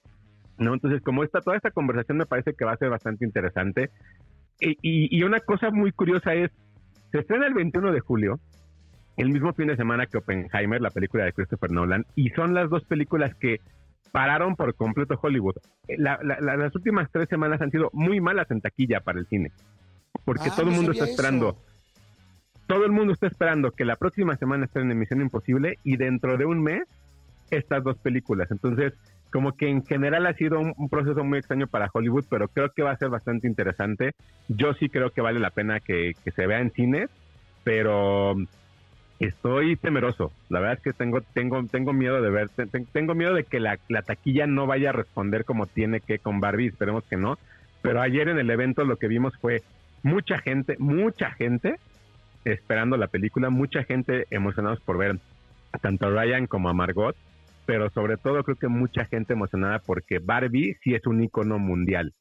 ¿no? 0.59 0.73
Entonces, 0.75 1.01
como 1.01 1.23
esta, 1.23 1.41
toda 1.41 1.57
esta 1.57 1.71
conversación 1.71 2.19
me 2.19 2.27
parece 2.27 2.53
que 2.53 2.63
va 2.65 2.73
a 2.73 2.77
ser 2.77 2.89
bastante 2.89 3.25
interesante. 3.25 3.89
Y, 4.59 4.77
y- 4.83 5.17
y 5.17 5.23
una 5.23 5.39
cosa 5.39 5.71
muy 5.71 5.91
curiosa 5.91 6.33
es, 6.35 6.51
se 7.11 7.19
estrena 7.19 7.47
el 7.47 7.53
21 7.55 7.91
de 7.91 7.99
julio, 8.01 8.39
el 9.17 9.29
mismo 9.29 9.53
fin 9.53 9.67
de 9.67 9.75
semana 9.77 10.05
que 10.05 10.17
Oppenheimer, 10.19 10.79
la 10.81 10.91
película 10.91 11.23
de 11.25 11.33
Christopher 11.33 11.71
Nolan, 11.71 12.05
y 12.15 12.29
son 12.31 12.53
las 12.53 12.69
dos 12.69 12.83
películas 12.85 13.33
que 13.35 13.59
pararon 14.11 14.55
por 14.55 14.73
completo 14.75 15.19
Hollywood. 15.21 15.55
La- 15.97 16.19
la- 16.23 16.39
la- 16.39 16.57
las 16.57 16.75
últimas 16.75 17.09
tres 17.11 17.27
semanas 17.29 17.61
han 17.61 17.71
sido 17.71 17.89
muy 17.93 18.21
malas 18.21 18.49
en 18.51 18.61
taquilla 18.61 18.99
para 19.01 19.19
el 19.19 19.27
cine, 19.27 19.51
porque 20.23 20.49
Ah, 20.49 20.53
todo 20.55 20.69
el 20.69 20.75
mundo 20.75 20.91
está 20.91 21.05
esperando. 21.05 21.49
eso. 21.49 21.61
Todo 22.67 22.85
el 22.85 22.91
mundo 22.91 23.13
está 23.13 23.27
esperando 23.27 23.71
que 23.71 23.85
la 23.85 23.95
próxima 23.95 24.35
semana 24.37 24.65
estén 24.65 24.89
en 24.89 24.97
Misión 24.97 25.21
Imposible 25.21 25.77
y 25.83 25.97
dentro 25.97 26.37
de 26.37 26.45
un 26.45 26.63
mes 26.63 26.83
estas 27.51 27.83
dos 27.83 27.97
películas. 27.99 28.49
Entonces, 28.49 28.93
como 29.31 29.51
que 29.55 29.69
en 29.69 29.85
general 29.85 30.25
ha 30.25 30.33
sido 30.33 30.59
un, 30.59 30.73
un 30.77 30.89
proceso 30.89 31.23
muy 31.23 31.37
extraño 31.37 31.67
para 31.67 31.89
Hollywood, 31.93 32.25
pero 32.29 32.47
creo 32.47 32.71
que 32.71 32.81
va 32.81 32.91
a 32.91 32.97
ser 32.97 33.09
bastante 33.09 33.47
interesante. 33.47 34.13
Yo 34.47 34.73
sí 34.73 34.89
creo 34.89 35.11
que 35.11 35.21
vale 35.21 35.39
la 35.39 35.51
pena 35.51 35.79
que, 35.79 36.13
que 36.23 36.31
se 36.31 36.47
vea 36.47 36.59
en 36.59 36.71
cines, 36.71 37.09
pero 37.63 38.35
estoy 39.19 39.75
temeroso. 39.77 40.31
La 40.49 40.59
verdad 40.59 40.77
es 40.77 40.83
que 40.83 40.93
tengo, 40.93 41.21
tengo, 41.33 41.65
tengo 41.67 41.93
miedo 41.93 42.21
de 42.21 42.29
ver, 42.29 42.49
te- 42.49 42.67
te- 42.67 42.85
tengo 42.91 43.15
miedo 43.15 43.33
de 43.33 43.43
que 43.43 43.59
la, 43.59 43.77
la 43.87 44.01
taquilla 44.01 44.47
no 44.47 44.67
vaya 44.67 44.89
a 44.89 44.93
responder 44.93 45.45
como 45.45 45.67
tiene 45.67 46.01
que 46.01 46.19
con 46.19 46.39
Barbie, 46.39 46.67
esperemos 46.67 47.03
que 47.05 47.17
no. 47.17 47.37
Pero 47.81 48.01
ayer 48.01 48.29
en 48.29 48.39
el 48.39 48.49
evento 48.49 48.83
lo 48.83 48.97
que 48.97 49.07
vimos 49.07 49.33
fue 49.39 49.61
mucha 50.03 50.39
gente, 50.39 50.75
mucha 50.79 51.31
gente 51.31 51.75
esperando 52.43 52.97
la 52.97 53.07
película, 53.07 53.49
mucha 53.49 53.83
gente 53.83 54.25
emocionados 54.29 54.79
por 54.81 54.97
ver 54.97 55.17
tanto 55.81 56.07
a 56.07 56.09
Ryan 56.11 56.47
como 56.47 56.69
a 56.69 56.73
Margot, 56.73 57.15
pero 57.65 57.89
sobre 57.89 58.17
todo 58.17 58.43
creo 58.43 58.55
que 58.55 58.67
mucha 58.67 59.05
gente 59.05 59.33
emocionada 59.33 59.79
porque 59.79 60.19
Barbie 60.19 60.75
sí 60.83 60.93
es 60.93 61.05
un 61.07 61.23
icono 61.23 61.57
mundial. 61.57 62.13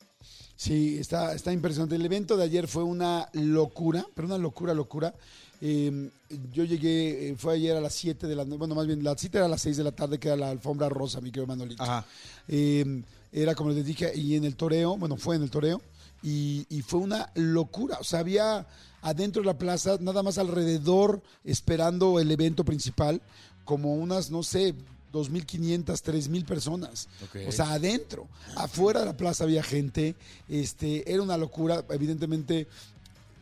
Sí, 0.56 0.98
está, 0.98 1.34
está 1.34 1.52
impresionante. 1.52 1.96
El 1.96 2.04
evento 2.04 2.36
de 2.36 2.44
ayer 2.44 2.68
fue 2.68 2.84
una 2.84 3.28
locura, 3.32 4.06
pero 4.14 4.26
una 4.26 4.38
locura, 4.38 4.72
locura. 4.72 5.14
Eh, 5.60 6.10
yo 6.52 6.64
llegué, 6.64 7.30
eh, 7.30 7.36
fue 7.36 7.54
ayer 7.54 7.76
a 7.76 7.80
las 7.80 7.94
7 7.94 8.26
de 8.26 8.36
la 8.36 8.44
noche, 8.44 8.58
bueno, 8.58 8.74
más 8.74 8.86
bien 8.86 9.02
la 9.02 9.16
cita 9.16 9.38
era 9.38 9.46
a 9.46 9.48
las 9.48 9.62
6 9.62 9.78
de 9.78 9.84
la 9.84 9.92
tarde, 9.92 10.18
que 10.18 10.28
era 10.28 10.36
la 10.36 10.50
alfombra 10.50 10.88
rosa, 10.88 11.20
mi 11.20 11.30
querido 11.30 11.46
Manolito. 11.46 11.82
Ajá. 11.82 12.04
Eh, 12.48 13.02
era 13.32 13.54
como 13.54 13.70
les 13.70 13.84
dije, 13.84 14.12
y 14.14 14.36
en 14.36 14.44
el 14.44 14.56
toreo, 14.56 14.96
bueno, 14.96 15.16
fue 15.16 15.36
en 15.36 15.42
el 15.42 15.50
toreo, 15.50 15.80
y, 16.22 16.66
y 16.68 16.82
fue 16.82 17.00
una 17.00 17.30
locura. 17.34 17.98
O 18.00 18.04
sea, 18.04 18.20
había 18.20 18.66
adentro 19.02 19.42
de 19.42 19.46
la 19.46 19.58
plaza, 19.58 19.96
nada 20.00 20.22
más 20.22 20.38
alrededor, 20.38 21.22
esperando 21.44 22.20
el 22.20 22.30
evento 22.30 22.64
principal, 22.64 23.20
como 23.64 23.94
unas, 23.94 24.30
no 24.30 24.42
sé, 24.42 24.74
2.500, 25.14 25.84
3.000 25.84 26.44
personas. 26.44 27.08
O 27.46 27.52
sea, 27.52 27.72
adentro. 27.72 28.26
Afuera 28.56 29.00
de 29.00 29.06
la 29.06 29.16
plaza 29.16 29.44
había 29.44 29.62
gente. 29.62 30.16
Este, 30.48 31.10
era 31.10 31.22
una 31.22 31.36
locura. 31.38 31.84
Evidentemente, 31.90 32.66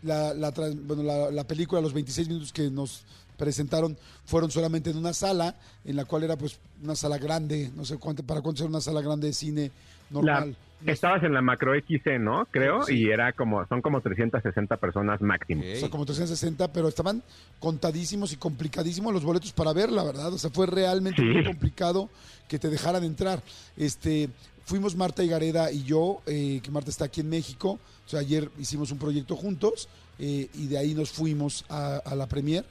la, 0.03 0.35
la, 0.35 0.51
bueno, 0.51 1.03
la, 1.03 1.31
la 1.31 1.45
película, 1.45 1.81
los 1.81 1.95
26 1.95 2.29
minutos 2.29 2.53
que 2.53 2.71
nos 2.71 3.05
presentaron 3.37 3.97
fueron 4.25 4.51
solamente 4.51 4.91
en 4.91 4.99
una 4.99 5.13
sala, 5.15 5.57
en 5.85 5.97
la 5.97 6.05
cual 6.05 6.25
era 6.25 6.37
pues 6.37 6.59
una 6.83 6.95
sala 6.95 7.19
grande, 7.19 7.73
no 7.75 7.85
sé 7.85 7.97
cuánto, 7.97 8.23
para 8.23 8.41
cuánto 8.41 8.63
era 8.63 8.69
una 8.71 8.81
sala 8.81 9.01
grande 9.01 9.29
de 9.29 9.33
cine 9.33 9.73
normal. 10.13 10.57
Estabas 10.85 11.23
en 11.23 11.33
la 11.33 11.43
macro 11.43 11.75
XC, 11.77 12.19
¿no? 12.19 12.45
Creo, 12.51 12.83
Sí. 12.83 12.95
y 12.95 13.09
era 13.11 13.33
como, 13.33 13.65
son 13.69 13.81
como 13.83 14.01
360 14.01 14.77
personas 14.79 15.21
máximo. 15.21 15.63
Ok. 15.63 15.69
O 15.77 15.79
sea, 15.79 15.91
como 15.91 16.05
360, 16.05 16.73
pero 16.73 16.89
estaban 16.89 17.23
contadísimos 17.61 18.33
y 18.33 18.37
complicadísimos 18.37 19.15
los 19.15 19.23
boletos 19.25 19.53
para 19.53 19.73
ver, 19.73 19.93
la 19.93 20.03
verdad. 20.03 20.33
O 20.33 20.39
sea, 20.39 20.51
fue 20.51 20.67
realmente 20.67 21.23
Sí. 21.23 21.29
muy 21.29 21.45
complicado 21.45 22.11
que 22.49 22.59
te 22.59 22.69
dejaran 22.69 23.05
entrar. 23.05 23.41
Este, 23.77 24.29
fuimos 24.65 24.97
Marta 24.97 25.23
y 25.23 25.29
Gareda 25.29 25.71
y 25.71 25.85
yo, 25.85 26.21
eh, 26.27 26.59
que 26.65 26.71
Marta 26.73 26.91
está 26.91 27.05
aquí 27.05 27.21
en 27.21 27.29
México. 27.29 27.79
O 28.05 28.09
sea, 28.09 28.19
ayer 28.19 28.51
hicimos 28.59 28.91
un 28.91 28.99
proyecto 28.99 29.37
juntos 29.37 29.89
eh, 30.19 30.49
y 30.53 30.67
de 30.67 30.79
ahí 30.79 30.95
nos 30.95 31.11
fuimos 31.13 31.65
a, 31.69 31.99
a 31.99 32.17
la 32.17 32.27
premier 32.27 32.65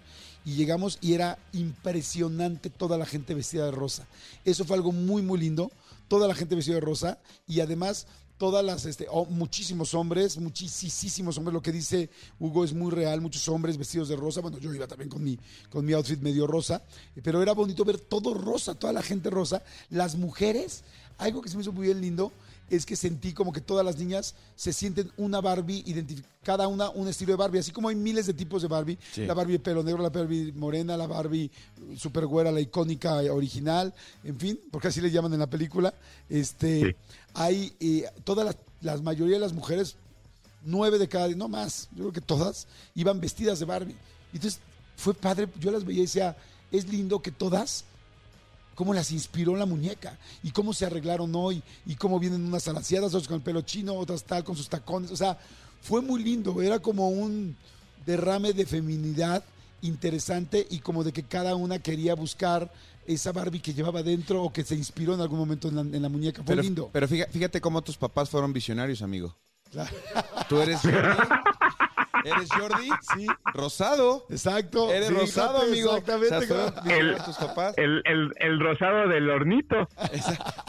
y 0.44 0.56
llegamos 0.56 0.98
y 1.02 1.14
era 1.14 1.38
impresionante 1.54 2.70
toda 2.70 2.98
la 2.98 3.06
gente 3.06 3.34
vestida 3.34 3.66
de 3.66 3.72
rosa. 3.72 4.06
Eso 4.46 4.66
fue 4.66 4.76
algo 4.76 4.92
muy, 4.92 5.22
muy 5.22 5.40
lindo. 5.40 5.72
Toda 6.12 6.28
la 6.28 6.36
gente 6.36 6.56
vestida 6.56 6.76
de 6.76 6.82
rosa 6.82 7.20
y 7.48 7.62
además 7.62 8.06
todas 8.38 8.66
las, 8.66 8.86
este, 8.86 9.08
oh, 9.10 9.24
muchísimos 9.24 9.94
hombres, 9.94 10.38
muchísimos 10.38 11.38
hombres, 11.38 11.54
lo 11.54 11.62
que 11.62 11.72
dice 11.72 12.10
Hugo 12.38 12.66
es 12.66 12.74
muy 12.74 12.92
real, 12.92 13.22
muchos 13.22 13.48
hombres 13.48 13.78
vestidos 13.78 14.10
de 14.10 14.18
rosa, 14.18 14.42
bueno, 14.42 14.58
yo 14.58 14.74
iba 14.74 14.88
también 14.88 15.10
con 15.10 15.24
mi, 15.24 15.40
con 15.70 15.86
mi 15.86 15.94
outfit 15.94 16.20
medio 16.20 16.48
rosa, 16.48 16.84
pero 17.24 17.42
era 17.42 17.54
bonito 17.54 17.86
ver 17.86 17.98
todo 17.98 18.34
rosa, 18.34 18.76
toda 18.76 18.92
la 18.92 19.02
gente 19.02 19.30
rosa, 19.30 19.64
las 19.90 20.18
mujeres, 20.18 20.84
algo 21.18 21.42
que 21.42 21.48
se 21.48 21.56
me 21.56 21.62
hizo 21.62 21.72
muy 21.72 21.86
bien 21.86 22.02
lindo, 22.02 22.34
es 22.72 22.86
que 22.86 22.96
sentí 22.96 23.34
como 23.34 23.52
que 23.52 23.62
todas 23.62 23.86
las 23.86 23.98
niñas 23.98 24.34
se 24.56 24.72
sienten 24.74 25.12
una 25.18 25.42
Barbie, 25.42 25.84
cada 26.42 26.68
una 26.68 26.90
un 26.90 27.08
estilo 27.08 27.34
de 27.34 27.38
Barbie, 27.38 27.60
así 27.60 27.72
como 27.72 27.90
hay 27.90 27.96
miles 27.96 28.26
de 28.26 28.34
tipos 28.34 28.62
de 28.62 28.68
Barbie, 28.70 28.98
Sí. 29.14 29.26
la 29.26 29.34
Barbie 29.34 29.54
de 29.54 29.60
pelo 29.60 29.84
negro, 29.84 30.02
la 30.02 30.10
Barbie 30.10 30.54
morena, 30.54 30.96
la 30.98 31.06
Barbie 31.06 31.52
super 31.98 32.26
güera, 32.26 32.52
la 32.52 32.62
icónica 32.62 33.22
eh, 33.22 33.30
original, 33.30 33.94
en 34.24 34.40
fin, 34.40 34.60
porque 34.72 34.88
así 34.88 35.02
le 35.02 35.12
llaman 35.12 35.34
en 35.34 35.40
la 35.40 35.50
película, 35.50 35.94
este, 36.30 36.80
Sí. 36.82 36.96
hay 37.34 37.74
eh, 37.80 38.06
todas 38.24 38.46
las, 38.46 38.56
las 38.82 39.02
mayoría 39.02 39.36
de 39.36 39.42
las 39.42 39.54
mujeres, 39.54 39.96
nueve 40.64 40.98
de 40.98 41.08
cada, 41.10 41.28
no 41.30 41.48
más, 41.50 41.90
yo 41.92 42.04
creo 42.04 42.14
que 42.14 42.22
todas, 42.22 42.68
iban 42.96 43.20
vestidas 43.20 43.60
de 43.60 43.66
Barbie. 43.66 43.96
Entonces 44.34 44.62
fue 44.96 45.14
padre, 45.14 45.48
yo 45.60 45.72
las 45.72 45.84
veía 45.84 46.00
y 46.00 46.04
decía, 46.04 46.38
es 46.72 46.88
lindo 46.88 47.22
que 47.22 47.32
todas, 47.32 47.84
cómo 48.82 48.96
las 48.96 49.12
inspiró 49.12 49.56
la 49.56 49.68
muñeca 49.68 50.18
y 50.42 50.50
cómo 50.50 50.74
se 50.74 50.88
arreglaron 50.88 51.32
hoy 51.36 51.62
y 51.86 51.94
cómo 51.94 52.20
vienen 52.20 52.44
unas 52.44 52.68
alaciadas, 52.68 53.14
otras 53.14 53.28
con 53.28 53.36
el 53.36 53.44
pelo 53.44 53.62
chino, 53.62 53.94
otras 53.94 54.24
tal 54.24 54.44
con 54.44 54.56
sus 54.58 54.70
tacones. 54.70 55.12
O 55.12 55.16
sea, 55.16 55.38
fue 55.84 56.02
muy 56.02 56.24
lindo, 56.24 56.60
era 56.64 56.80
como 56.80 57.10
un 57.10 57.56
derrame 58.08 58.54
de 58.54 58.66
feminidad 58.66 59.44
interesante 59.84 60.66
y 60.72 60.80
como 60.80 61.04
de 61.04 61.14
que 61.14 61.22
cada 61.22 61.54
una 61.56 61.78
quería 61.78 62.16
buscar 62.16 62.72
esa 63.06 63.32
Barbie 63.32 63.60
que 63.60 63.76
llevaba 63.76 64.02
dentro 64.02 64.42
o 64.42 64.52
que 64.52 64.64
se 64.64 64.74
inspiró 64.74 65.14
en 65.14 65.22
algún 65.22 65.38
momento 65.38 65.68
en 65.68 65.76
la, 65.76 65.82
en 65.82 66.02
la 66.02 66.10
muñeca. 66.10 66.42
Fue 66.42 66.48
Pero, 66.56 66.64
lindo. 66.64 66.90
pero 66.92 67.08
fíjate, 67.08 67.32
fíjate 67.32 67.62
cómo 67.62 67.84
tus 67.84 67.98
papás 67.98 68.32
fueron 68.32 68.52
visionarios, 68.52 69.04
amigo. 69.04 69.38
Claro. 69.70 69.96
Tú 70.50 70.60
eres. 70.60 70.80
¿Eres 72.24 72.50
Jordi? 72.52 72.90
Sí. 73.16 73.28
Rosado. 73.54 74.26
Exacto. 74.30 74.92
Eres 74.92 75.08
Fíjate, 75.10 75.26
rosado, 75.26 75.62
amigo. 75.62 75.90
Exactamente. 75.98 76.36
O 76.36 76.42
sea, 76.42 76.66
visionarios 76.72 77.26
tus 77.26 77.36
papás. 77.38 77.74
El, 77.78 78.02
el, 78.06 78.32
el 78.40 78.60
rosado 78.60 79.08
del 79.10 79.30
hornito. 79.30 79.76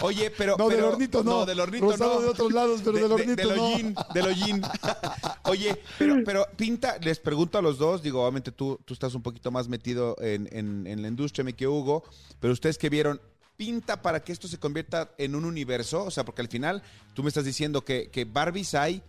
Oye, 0.02 0.30
pero. 0.37 0.56
No, 0.59 0.68
del 0.68 0.85
hornito 0.85 1.23
no. 1.25 1.47
del 1.47 1.61
hornito 1.61 1.90
Rosado 1.90 2.14
no. 2.16 2.21
de 2.23 2.28
otros 2.28 2.52
lados, 2.52 2.80
pero 2.85 2.99
del 2.99 3.12
hornito 3.12 3.49
del 3.49 3.56
no. 3.56 3.64
hollín, 3.64 3.94
del 4.14 4.26
hollín. 4.26 4.62
Oye, 5.44 5.80
pero, 5.99 6.16
pero 6.25 6.47
pinta, 6.56 6.97
les 7.02 7.18
pregunto 7.18 7.59
a 7.59 7.62
los 7.62 7.78
dos, 7.78 8.02
digo, 8.02 8.23
obviamente 8.23 8.52
tú, 8.52 8.78
tú 8.85 8.94
estás 8.94 9.14
un 9.14 9.23
poquito 9.23 9.50
más 9.50 9.68
metido 9.68 10.16
en, 10.21 10.49
en- 10.52 10.87
en 10.87 11.02
la 11.02 11.09
industria, 11.09 11.44
me 11.44 11.52
que 11.54 11.66
Hugo, 11.68 12.04
pero 12.40 12.52
ustedes 12.52 12.78
que 12.78 12.88
vieron, 12.88 13.21
¿pinta 13.56 14.00
para 14.02 14.21
que 14.23 14.32
esto 14.32 14.49
se 14.49 14.59
convierta 14.59 15.11
en 15.18 15.35
un 15.35 15.44
universo? 15.44 16.04
O 16.04 16.11
sea, 16.11 16.25
porque 16.25 16.42
al 16.42 16.49
final 16.49 16.82
tú 17.14 17.23
me 17.23 17.28
estás 17.28 17.44
diciendo 17.44 17.85
que, 17.85 18.09
que 18.11 18.25
Barbies 18.25 18.75
hay 18.75 19.02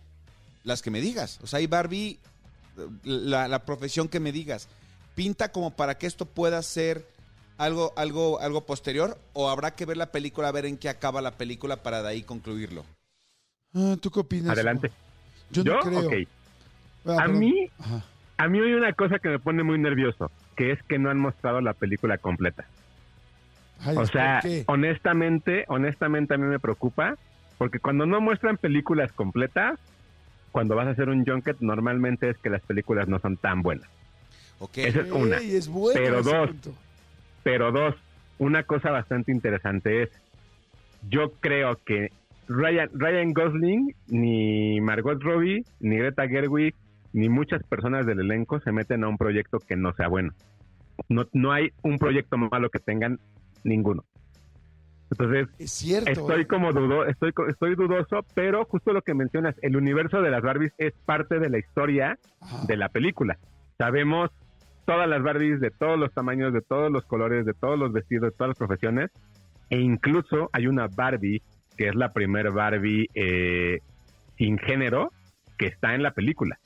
las 0.64 0.82
que 0.82 0.90
me 0.90 1.00
digas. 1.00 1.38
O 1.42 1.46
sea, 1.46 1.58
hay 1.58 1.66
Barbie, 1.66 2.18
la, 3.04 3.48
la 3.48 3.64
profesión 3.64 4.08
que 4.08 4.20
me 4.20 4.32
digas. 4.32 4.68
¿Pinta 5.14 5.52
como 5.52 5.70
para 5.76 5.96
que 5.96 6.06
esto 6.06 6.26
pueda 6.26 6.60
ser 6.62 7.06
algo, 7.56 7.92
algo, 7.96 8.40
algo 8.40 8.66
posterior? 8.66 9.16
¿O 9.32 9.48
habrá 9.48 9.74
que 9.74 9.86
ver 9.86 9.96
la 9.96 10.10
película, 10.12 10.48
a 10.48 10.52
ver 10.52 10.66
en 10.66 10.76
qué 10.76 10.88
acaba 10.88 11.22
la 11.22 11.32
película 11.32 11.82
para 11.82 12.02
de 12.02 12.08
ahí 12.08 12.22
concluirlo? 12.22 12.84
Ah, 13.74 13.96
¿Tú 14.00 14.10
qué 14.10 14.20
opinas? 14.20 14.50
Adelante. 14.52 14.90
Yo 15.50 15.62
no 15.64 15.80
creo. 15.80 16.06
Ok. 16.08 16.12
Ah, 17.06 17.24
A 17.24 17.28
mí, 17.28 17.68
Ajá. 17.78 18.04
a 18.38 18.48
mí 18.48 18.58
hay 18.58 18.72
una 18.72 18.92
cosa 18.92 19.18
que 19.18 19.28
me 19.28 19.38
pone 19.38 19.62
muy 19.62 19.78
nervioso, 19.78 20.30
que 20.56 20.72
es 20.72 20.82
que 20.84 20.98
no 20.98 21.10
han 21.10 21.18
mostrado 21.18 21.60
la 21.60 21.74
película 21.74 22.18
completa. 22.18 22.64
Ay, 23.80 23.92
O 23.96 24.00
¿por 24.00 24.10
sea, 24.10 24.40
honestamente, 24.66 25.64
honestamente 25.68 26.34
a 26.34 26.38
mí 26.38 26.46
me 26.46 26.58
preocupa, 26.58 27.16
porque 27.58 27.78
cuando 27.78 28.06
no 28.06 28.20
muestran 28.20 28.56
películas 28.56 29.12
completas, 29.12 29.78
cuando 30.54 30.76
vas 30.76 30.86
a 30.86 30.90
hacer 30.90 31.08
un 31.08 31.26
junket, 31.26 31.56
normalmente 31.58 32.30
es 32.30 32.38
que 32.38 32.48
las 32.48 32.62
películas 32.62 33.08
no 33.08 33.18
son 33.18 33.36
tan 33.36 33.60
buenas. 33.60 33.88
Ok. 34.60 34.78
Esa 34.78 35.00
es 35.00 35.10
una. 35.10 35.38
Ey, 35.38 35.56
es 35.56 35.66
bueno 35.66 36.00
Pero 36.00 36.22
dos. 36.22 36.50
punto. 36.50 36.74
Pero 37.42 37.72
dos, 37.72 37.96
una 38.38 38.62
cosa 38.62 38.92
bastante 38.92 39.32
interesante 39.32 40.04
es, 40.04 40.10
yo 41.10 41.32
creo 41.40 41.80
que 41.84 42.12
Ryan, 42.46 42.88
Ryan 42.92 43.32
Gosling, 43.32 43.96
ni 44.06 44.80
Margot 44.80 45.20
Robbie, 45.20 45.64
ni 45.80 45.96
Greta 45.96 46.28
Gerwig, 46.28 46.76
ni 47.12 47.28
muchas 47.28 47.64
personas 47.64 48.06
del 48.06 48.20
elenco 48.20 48.60
se 48.60 48.70
meten 48.70 49.02
a 49.02 49.08
un 49.08 49.18
proyecto 49.18 49.58
que 49.58 49.74
no 49.74 49.92
sea 49.94 50.06
bueno. 50.06 50.34
No, 51.08 51.26
no 51.32 51.50
hay 51.50 51.72
un 51.82 51.98
proyecto 51.98 52.38
malo 52.38 52.70
que 52.70 52.78
tengan 52.78 53.18
ninguno. 53.64 54.04
Entonces, 55.18 55.48
Es 55.58 55.70
cierto. 55.70 56.10
estoy 56.10 56.42
¿eh? 56.42 56.46
como 56.46 56.72
dudo, 56.72 57.06
estoy, 57.06 57.32
estoy 57.48 57.74
dudoso, 57.76 58.24
pero 58.34 58.64
justo 58.64 58.92
lo 58.92 59.02
que 59.02 59.14
mencionas, 59.14 59.54
el 59.62 59.76
universo 59.76 60.20
de 60.22 60.30
las 60.30 60.42
Barbies 60.42 60.72
es 60.78 60.92
parte 61.06 61.38
de 61.38 61.48
la 61.50 61.58
historia 61.58 62.18
Ajá. 62.40 62.66
de 62.66 62.76
la 62.76 62.88
película. 62.88 63.38
Sabemos 63.78 64.30
todas 64.86 65.08
las 65.08 65.22
Barbies 65.22 65.60
de 65.60 65.70
todos 65.70 65.98
los 65.98 66.12
tamaños, 66.12 66.52
de 66.52 66.62
todos 66.62 66.90
los 66.90 67.04
colores, 67.04 67.46
de 67.46 67.54
todos 67.54 67.78
los 67.78 67.92
vestidos, 67.92 68.30
de 68.32 68.36
todas 68.36 68.48
las 68.48 68.58
profesiones. 68.58 69.10
E 69.70 69.78
incluso 69.78 70.50
hay 70.52 70.66
una 70.66 70.88
Barbie, 70.88 71.42
que 71.76 71.88
es 71.88 71.94
la 71.94 72.12
primer 72.12 72.50
Barbie 72.50 73.08
eh, 73.14 73.78
sin 74.36 74.58
género, 74.58 75.12
que 75.58 75.66
está 75.66 75.94
en 75.94 76.02
la 76.02 76.10
película. 76.10 76.58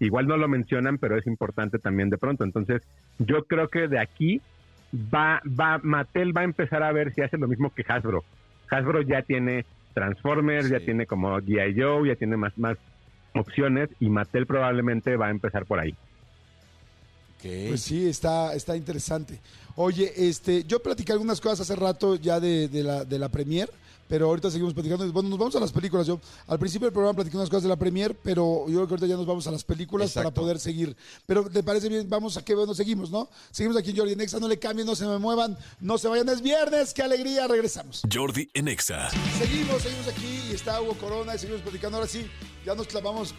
Igual 0.00 0.26
no 0.26 0.36
lo 0.36 0.48
mencionan, 0.48 0.98
pero 0.98 1.16
es 1.16 1.26
importante 1.26 1.78
también 1.78 2.10
de 2.10 2.18
pronto. 2.18 2.42
Entonces, 2.44 2.82
yo 3.18 3.44
creo 3.44 3.68
que 3.68 3.86
de 3.86 4.00
aquí 4.00 4.42
va, 4.94 5.42
va, 5.46 5.80
Mattel 5.82 6.36
va 6.36 6.42
a 6.42 6.44
empezar 6.44 6.82
a 6.82 6.92
ver 6.92 7.12
si 7.14 7.22
hace 7.22 7.36
lo 7.36 7.48
mismo 7.48 7.72
que 7.74 7.84
Hasbro. 7.86 8.24
Hasbro 8.70 9.02
ya 9.02 9.22
tiene 9.22 9.64
Transformers, 9.92 10.68
ya 10.68 10.80
tiene 10.80 11.06
como 11.06 11.38
G.I. 11.40 11.80
Joe, 11.80 12.08
ya 12.08 12.16
tiene 12.16 12.36
más, 12.36 12.56
más 12.58 12.76
opciones 13.34 13.90
y 14.00 14.08
Mattel 14.08 14.46
probablemente 14.46 15.16
va 15.16 15.28
a 15.28 15.30
empezar 15.30 15.66
por 15.66 15.80
ahí. 15.80 15.94
ok. 17.38 17.68
Pues 17.68 17.82
sí, 17.82 18.08
está, 18.08 18.54
está 18.54 18.76
interesante. 18.76 19.40
Oye, 19.76 20.12
este, 20.16 20.64
yo 20.64 20.80
platicé 20.82 21.12
algunas 21.12 21.40
cosas 21.40 21.60
hace 21.60 21.76
rato 21.78 22.16
ya 22.16 22.38
de, 22.38 22.68
de 22.68 22.82
la, 22.82 23.04
de 23.04 23.18
la 23.18 23.28
premier, 23.28 23.68
pero 24.08 24.26
ahorita 24.26 24.50
seguimos 24.50 24.74
platicando. 24.74 25.10
Bueno, 25.12 25.28
nos 25.28 25.38
vamos 25.38 25.56
a 25.56 25.60
las 25.60 25.72
películas. 25.72 26.06
Yo 26.06 26.20
al 26.46 26.58
principio 26.58 26.86
del 26.86 26.92
programa 26.92 27.14
platicé 27.14 27.36
unas 27.36 27.48
cosas 27.48 27.64
de 27.64 27.68
la 27.68 27.76
premier, 27.76 28.16
pero 28.22 28.66
yo 28.68 28.74
creo 28.74 28.86
que 28.86 28.94
ahorita 28.94 29.06
ya 29.06 29.16
nos 29.16 29.26
vamos 29.26 29.46
a 29.46 29.50
las 29.50 29.64
películas 29.64 30.12
para 30.12 30.32
poder 30.32 30.58
seguir. 30.58 30.96
Pero 31.26 31.48
¿te 31.48 31.62
parece 31.62 31.88
bien? 31.88 32.08
Vamos 32.08 32.36
a 32.36 32.44
qué 32.44 32.54
bueno 32.54 32.74
seguimos, 32.74 33.10
¿no? 33.10 33.28
Seguimos 33.50 33.76
aquí 33.76 33.90
en 33.90 33.96
Jordi 33.96 34.16
Nexa, 34.16 34.38
no 34.38 34.48
le 34.48 34.58
cambien, 34.58 34.86
no 34.86 34.94
se 34.94 35.06
me 35.06 35.18
muevan, 35.18 35.56
no 35.80 35.98
se 35.98 36.08
vayan, 36.08 36.28
es 36.28 36.40
viernes, 36.40 36.92
qué 36.92 37.02
alegría, 37.02 37.46
regresamos. 37.46 38.02
Jordi 38.12 38.48
en 38.54 38.68
Exa. 38.68 39.10
Seguimos, 39.38 39.82
seguimos 39.82 40.08
aquí 40.08 40.40
y 40.50 40.54
está 40.54 40.80
Hugo 40.80 40.94
Corona 40.94 41.34
y 41.34 41.38
seguimos 41.38 41.62
platicando. 41.62 41.98
Ahora 41.98 42.08
sí, 42.08 42.26
ya 42.64 42.74
nos 42.74 42.86
clavamos, 42.86 43.34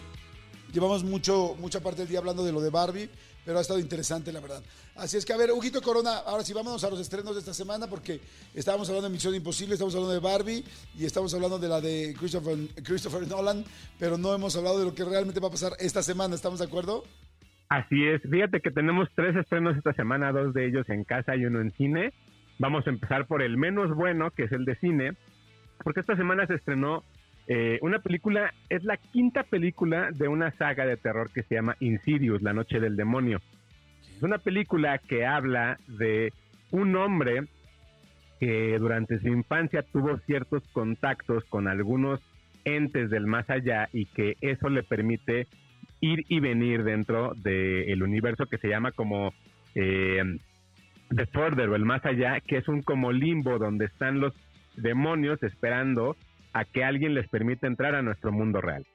llevamos 0.74 1.04
mucho, 1.04 1.56
mucha 1.60 1.80
parte 1.80 2.02
del 2.02 2.10
día 2.10 2.20
hablando 2.20 2.44
de 2.44 2.52
lo 2.52 2.62
de 2.62 2.70
Barbie, 2.70 3.10
pero 3.46 3.60
ha 3.60 3.62
estado 3.62 3.80
interesante, 3.80 4.34
la 4.34 4.40
verdad. 4.40 4.64
Así 4.96 5.18
es 5.18 5.26
que, 5.26 5.34
a 5.34 5.38
ver, 5.38 5.52
Huguito 5.52 5.82
Corona, 5.82 6.18
ahora 6.26 6.44
sí, 6.44 6.54
vámonos 6.54 6.84
a 6.84 6.90
los 6.90 7.00
estrenos 7.00 7.36
de 7.36 7.40
esta 7.40 7.54
semana 7.54 7.88
porque 7.88 8.20
estábamos 8.54 8.90
hablando 8.90 9.10
de 9.10 9.14
Misión 9.14 9.36
Imposible, 9.36 9.76
estamos 9.76 9.94
hablando 9.94 10.14
de 10.14 10.20
Barbie 10.20 10.64
y 10.98 11.06
estamos 11.06 11.34
hablando 11.34 11.60
de 11.60 11.68
la 11.68 11.80
de 11.80 12.16
Christopher, 12.18 12.58
Christopher 12.84 13.28
Nolan, 13.28 13.64
pero 14.00 14.18
no 14.18 14.34
hemos 14.34 14.56
hablado 14.56 14.80
de 14.80 14.86
lo 14.86 14.96
que 14.96 15.06
realmente 15.06 15.40
va 15.40 15.50
a 15.50 15.52
pasar 15.52 15.74
esta 15.80 16.02
semana, 16.02 16.36
¿estamos 16.36 16.60
de 16.60 16.66
acuerdo? 16.66 17.04
Así 17.70 18.06
es, 18.06 18.22
fíjate 18.22 18.62
que 18.62 18.72
tenemos 18.72 19.10
tres 19.16 19.36
estrenos 19.36 19.78
esta 19.78 19.94
semana, 19.94 20.32
dos 20.32 20.54
de 20.54 20.68
ellos 20.68 20.88
en 20.90 21.04
casa 21.04 21.36
y 21.36 21.46
uno 21.46 21.62
en 21.62 21.72
cine. 21.74 22.14
Vamos 22.58 22.88
a 22.88 22.90
empezar 22.90 23.28
por 23.28 23.42
el 23.42 23.58
menos 23.58 23.94
bueno, 23.96 24.32
que 24.32 24.44
es 24.44 24.52
el 24.52 24.66
de 24.66 24.76
cine, 24.78 25.18
porque 25.84 26.00
esta 26.00 26.16
semana 26.16 26.48
se 26.48 26.56
estrenó 26.56 27.04
eh, 27.48 27.78
una 27.82 28.00
película, 28.00 28.54
es 28.70 28.84
la 28.84 28.98
quinta 28.98 29.44
película 29.44 30.10
de 30.12 30.28
una 30.28 30.52
saga 30.52 30.86
de 30.86 30.98
terror 30.98 31.30
que 31.32 31.44
se 31.44 31.56
llama 31.56 31.76
Insidious, 31.80 32.42
La 32.42 32.54
Noche 32.54 32.80
del 32.80 32.96
Demonio. 32.96 33.42
Es 34.16 34.24
una 34.24 34.40
película 34.40 34.98
que 34.98 35.26
habla 35.26 35.78
de 35.88 36.34
un 36.72 36.96
hombre 36.96 37.44
que 38.40 38.78
durante 38.80 39.20
su 39.20 39.28
infancia 39.28 39.84
tuvo 39.84 40.18
ciertos 40.20 40.64
contactos 40.70 41.46
con 41.46 41.68
algunos 41.68 42.20
entes 42.64 43.10
del 43.10 43.28
más 43.28 43.50
allá 43.50 43.90
y 43.94 44.06
que 44.08 44.38
eso 44.42 44.70
le 44.70 44.84
permite 44.84 45.48
ir 46.02 46.26
y 46.28 46.40
venir 46.40 46.84
dentro 46.84 47.34
del 47.36 48.02
universo 48.02 48.48
que 48.48 48.58
se 48.58 48.68
llama 48.68 48.92
como 48.92 49.34
eh, 49.76 50.40
The 51.16 51.26
Further 51.28 51.70
o 51.70 51.76
el 51.76 51.86
más 51.86 52.06
allá, 52.06 52.40
que 52.42 52.58
es 52.58 52.68
un 52.68 52.82
como 52.82 53.12
limbo 53.12 53.60
donde 53.60 53.86
están 53.86 54.20
los 54.20 54.34
demonios 54.76 55.42
esperando 55.44 56.18
a 56.56 56.64
que 56.64 56.86
alguien 56.86 57.14
les 57.14 57.28
permita 57.28 57.68
entrar 57.68 57.96
a 57.96 58.02
nuestro 58.02 58.32
mundo 58.32 58.62
real. 58.62 58.86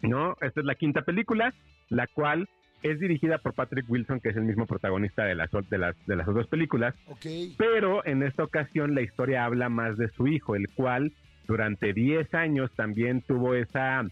¿No? 0.00 0.34
Esta 0.40 0.60
es 0.60 0.66
la 0.66 0.74
quinta 0.74 1.02
película, 1.02 1.52
la 1.90 2.06
cual 2.06 2.48
es 2.82 2.98
dirigida 2.98 3.36
por 3.36 3.52
Patrick 3.52 3.84
Wilson, 3.88 4.20
que 4.20 4.30
es 4.30 4.36
el 4.36 4.44
mismo 4.44 4.66
protagonista 4.66 5.24
de 5.24 5.34
las, 5.34 5.50
de 5.68 5.78
las, 5.78 6.06
de 6.06 6.16
las 6.16 6.26
dos 6.26 6.46
películas, 6.46 6.94
pero 7.58 8.04
en 8.06 8.22
esta 8.22 8.44
ocasión 8.44 8.94
la 8.94 9.02
historia 9.02 9.44
habla 9.44 9.68
más 9.68 9.98
de 9.98 10.08
su 10.08 10.26
hijo, 10.26 10.56
el 10.56 10.68
cual 10.70 11.12
durante 11.46 11.92
10 11.92 12.32
años 12.34 12.70
también 12.74 13.20
tuvo 13.22 13.54
esa 13.54 14.02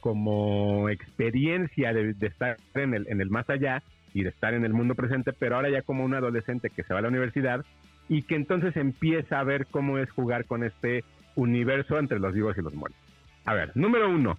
como 0.00 0.88
experiencia 0.88 1.92
de, 1.92 2.14
de 2.14 2.26
estar 2.26 2.56
en 2.74 2.94
el, 2.94 3.06
en 3.08 3.20
el 3.20 3.30
más 3.30 3.48
allá 3.50 3.82
y 4.14 4.24
de 4.24 4.30
estar 4.30 4.54
en 4.54 4.64
el 4.64 4.72
mundo 4.72 4.96
presente, 4.96 5.32
pero 5.32 5.56
ahora 5.56 5.70
ya 5.70 5.82
como 5.82 6.04
un 6.04 6.14
adolescente 6.14 6.70
que 6.70 6.82
se 6.82 6.92
va 6.92 6.98
a 6.98 7.02
la 7.02 7.08
universidad 7.08 7.64
y 8.08 8.22
que 8.22 8.34
entonces 8.34 8.76
empieza 8.76 9.38
a 9.38 9.44
ver 9.44 9.66
cómo 9.66 9.98
es 9.98 10.10
jugar 10.10 10.46
con 10.46 10.64
este 10.64 11.04
universo 11.40 11.98
entre 11.98 12.18
los 12.18 12.34
vivos 12.34 12.56
y 12.58 12.62
los 12.62 12.74
muertos. 12.74 13.00
A 13.44 13.54
ver, 13.54 13.72
número 13.74 14.08
uno, 14.08 14.38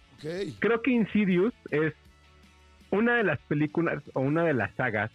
creo 0.60 0.82
que 0.82 0.92
Insidious 0.92 1.54
es 1.72 1.94
una 2.92 3.16
de 3.16 3.24
las 3.24 3.40
películas 3.42 4.04
o 4.14 4.22
una 4.22 4.44
de 4.44 4.54
las 4.54 4.74
sagas 4.76 5.12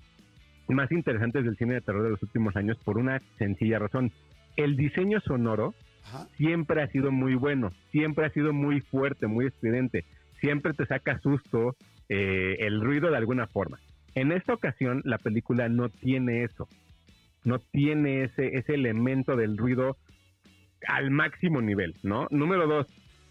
más 0.69 0.91
interesantes 0.91 1.45
del 1.45 1.57
cine 1.57 1.75
de 1.75 1.81
terror 1.81 2.03
de 2.03 2.11
los 2.11 2.23
últimos 2.23 2.57
años 2.57 2.77
por 2.85 2.99
una 2.99 3.23
sencilla 3.39 3.79
razón. 3.79 4.11
El 4.57 4.77
diseño 4.77 5.21
sonoro 5.21 5.75
Ajá. 6.05 6.27
siempre 6.37 6.83
ha 6.83 6.89
sido 6.89 7.13
muy 7.13 7.35
bueno, 7.35 7.71
siempre 7.93 8.27
ha 8.27 8.31
sido 8.31 8.53
muy 8.53 8.81
fuerte, 8.81 9.27
muy 9.29 9.47
estridente, 9.47 10.05
siempre 10.41 10.73
te 10.73 10.87
saca 10.87 11.21
susto 11.21 11.77
eh, 12.09 12.57
el 12.61 12.81
ruido 12.81 13.11
de 13.11 13.17
alguna 13.17 13.47
forma. 13.47 13.79
En 14.15 14.33
esta 14.33 14.55
ocasión 14.55 15.03
la 15.05 15.19
película 15.19 15.69
no 15.69 15.89
tiene 15.91 16.43
eso, 16.43 16.69
no 17.45 17.61
tiene 17.61 18.25
ese, 18.25 18.57
ese 18.57 18.75
elemento 18.75 19.37
del 19.37 19.57
ruido 19.57 19.97
al 20.89 21.11
máximo 21.11 21.61
nivel, 21.61 21.95
¿no? 22.03 22.27
Número 22.31 22.67
dos, 22.67 22.87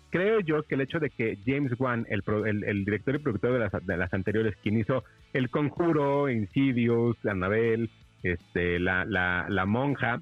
creo 0.09 0.39
yo 0.39 0.63
que 0.63 0.75
el 0.75 0.81
hecho 0.81 0.99
de 0.99 1.09
que 1.09 1.37
James 1.45 1.73
Wan, 1.79 2.05
el, 2.09 2.23
pro- 2.23 2.45
el, 2.45 2.63
el 2.63 2.85
director 2.85 3.15
y 3.15 3.19
productor 3.19 3.53
de 3.53 3.59
las, 3.59 3.85
de 3.85 3.97
las 3.97 4.13
anteriores, 4.13 4.55
quien 4.61 4.77
hizo 4.79 5.03
El 5.33 5.49
Conjuro, 5.49 6.29
Insidious, 6.29 7.17
Annabelle, 7.25 7.89
este, 8.23 8.79
la, 8.79 9.05
la, 9.05 9.45
la 9.49 9.65
monja, 9.65 10.21